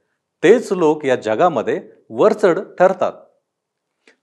तेच 0.43 0.71
लोक 0.71 1.05
या 1.05 1.15
जगामध्ये 1.15 1.89
वरचढ 2.09 2.59
ठरतात. 2.79 3.13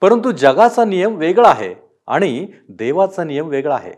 परंतु 0.01 0.31
जगाचा 0.31 0.85
नियम 0.85 1.17
वेगळा 1.17 1.51
आहे 1.51 1.75
आणि 2.07 2.49
देवाचा 2.69 3.25
नियम 3.25 3.49
वेगळा 3.49 3.75
आहे. 3.75 3.93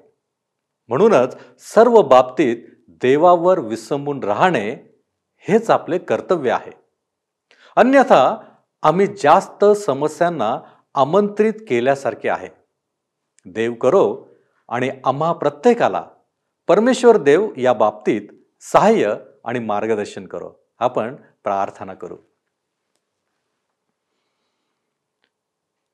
म्हणूनच 0.89 1.37
सर्व 1.59 2.03
बाबतीत 2.03 2.57
देवावर 2.89 3.59
विसंबून 3.59 4.25
राहणे 4.25 4.77
हेच 5.39 5.71
आपले 5.71 5.99
कर्तव्य 5.99 6.51
आहे. 6.51 6.73
अन्यथा 7.77 8.37
आम्ही 8.83 9.07
जास्त 9.07 9.65
समस्यांना 9.65 10.59
आमंत्रित 10.95 11.53
केल्यासारखे 11.69 12.29
आहे. 12.29 12.49
देव 13.47 13.75
करो 13.75 14.27
आणि 14.69 14.91
आम्हा 15.05 15.33
प्रत्येकाला 15.33 16.07
परमेश्वर 16.69 17.17
देव 17.17 17.51
या 17.57 17.73
बाबतीत 17.73 18.29
सहाय्य 18.61 19.15
आणि 19.45 19.59
मार्गदर्शन 19.59 20.27
करो. 20.27 20.51
आपण 20.79 21.17
प्रार्थना 21.45 21.95
करू. 21.95 22.17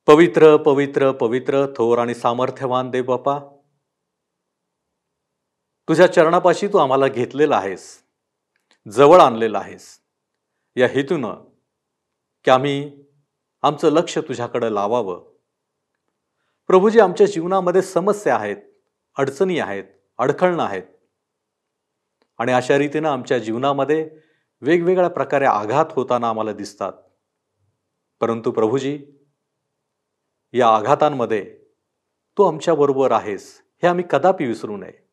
पवित्र 0.07 0.57
पवित्र 0.57 1.13
पवित्र 1.13 1.67
थोर 1.77 1.99
आणि 1.99 2.15
सामर्थ्यवान 2.15 2.91
देव 2.91 3.05
बापा 3.05 3.39
तुझ्या 5.89 6.13
चरणापाशी 6.13 6.69
तू 6.69 6.79
आम्हाला 6.79 7.09
घेतलेला 7.09 7.57
आहेस 7.57 8.03
जवळ 8.89 9.21
आणलेला 9.21 9.59
आहेस. 9.59 10.01
या 10.77 10.87
हेतूनं 10.87 11.35
की 12.45 12.51
आम्ही 12.51 13.05
आमचं 13.63 13.93
लक्ष 13.93 14.19
तुझ्याकडं 14.19 14.69
लावावं. 14.69 15.35
प्रभूजी 16.67 17.01
आमच्या 17.01 17.27
जीवनामध्ये 17.27 17.83
समस्या 17.83 18.37
आहेत 18.37 18.57
अडचणी 19.17 19.59
आहेत 19.59 19.85
अडखळणं 20.19 20.63
आहेत. 20.63 20.83
आणि 22.39 22.53
अशा 22.53 22.79
रीतीनं 22.79 23.09
आमच्या 23.09 23.39
जीवनामध्ये 23.39 24.11
वेगवेगळ्या 24.61 25.11
प्रकारे 25.11 25.45
आघात 25.45 25.87
होताना 25.91 26.29
आम्हाला 26.29 26.53
दिसतात. 26.53 26.93
परंतु 28.21 28.51
प्रभूजी 28.51 28.99
या 30.53 30.69
आघातांमध्ये 30.69 31.59
तू 32.39 32.43
आमच्याबरोबर 32.43 33.13
आहेस 33.13 33.61
हे 33.83 33.89
आम्ही 33.89 34.05
कदापि 34.11 34.47
विसरू 34.47 34.77
नये. 34.77 35.09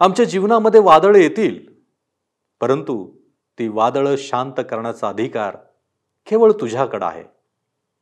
आमच्या 0.00 0.24
जीवनामध्ये 0.24 0.80
वादळं 0.80 1.18
येतील 1.18 1.66
परंतु 2.60 3.16
ती 3.58 3.68
वादळं 3.68 4.16
शांत 4.16 4.52
करण्याचा 4.58 5.08
अधिकार 5.08 5.56
केवळ 6.26 6.52
तुझ्याकडं 6.60 7.06
आहे. 7.06 7.24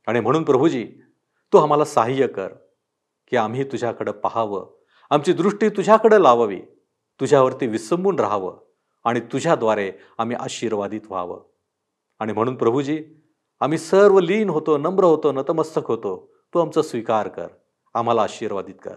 आणि 0.06 0.20
म्हणून 0.20 0.44
प्रभूजी 0.44 0.84
तू 1.52 1.58
आम्हाला 1.58 1.84
सहाय्य 1.84 2.26
कर 2.26 2.48
की 3.28 3.36
आम्ही 3.36 3.64
तुझ्याकडं 3.64 4.12
पाहावं 4.12 4.76
आमची 5.10 5.32
दृष्टी 5.32 5.68
तुझ्याकडं 5.68 6.18
लावावी 6.18 6.60
तुझ्यावरती 7.20 7.66
विसंबून 7.66 8.18
राहावं. 8.18 8.67
आणि 9.08 9.20
तुझ्याद्वारे 9.20 9.92
आम्ही 10.18 10.36
आशीर्वादित 10.36 11.00
व्हावं. 11.04 11.40
आणि 12.18 12.32
म्हणून 12.32 12.56
प्रभूजी 12.56 13.04
आम्ही 13.60 13.78
सर्व 13.78 14.20
लीन 14.20 14.50
होतो 14.50 14.78
नम्र 14.78 15.04
होतो 15.04 15.32
नतमस्तक 15.32 15.82
होतो. 15.84 16.34
तू 16.54 16.58
आमचा 16.58 16.82
स्वीकार 16.82 17.28
कर. 17.28 17.46
आम्हाला 17.94 18.22
आशीर्वादित 18.22 18.74
कर. 18.82 18.94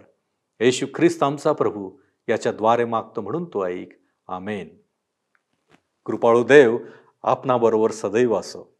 येशू 0.60 0.86
ख्रिस्त 0.94 1.22
आमचा 1.22 1.52
प्रभू 1.52 1.90
याच्याद्वारे 2.28 2.84
मागतो 2.84 3.20
म्हणून 3.20 3.44
तो 3.44 3.66
ऐक. 3.66 3.88
आमेन. 4.28 4.68
कृपाळू 6.04 6.44
देव 6.44 6.78
आपणाबरोबर 7.22 7.90
सदैव 7.90 8.34
असो. 8.34 8.78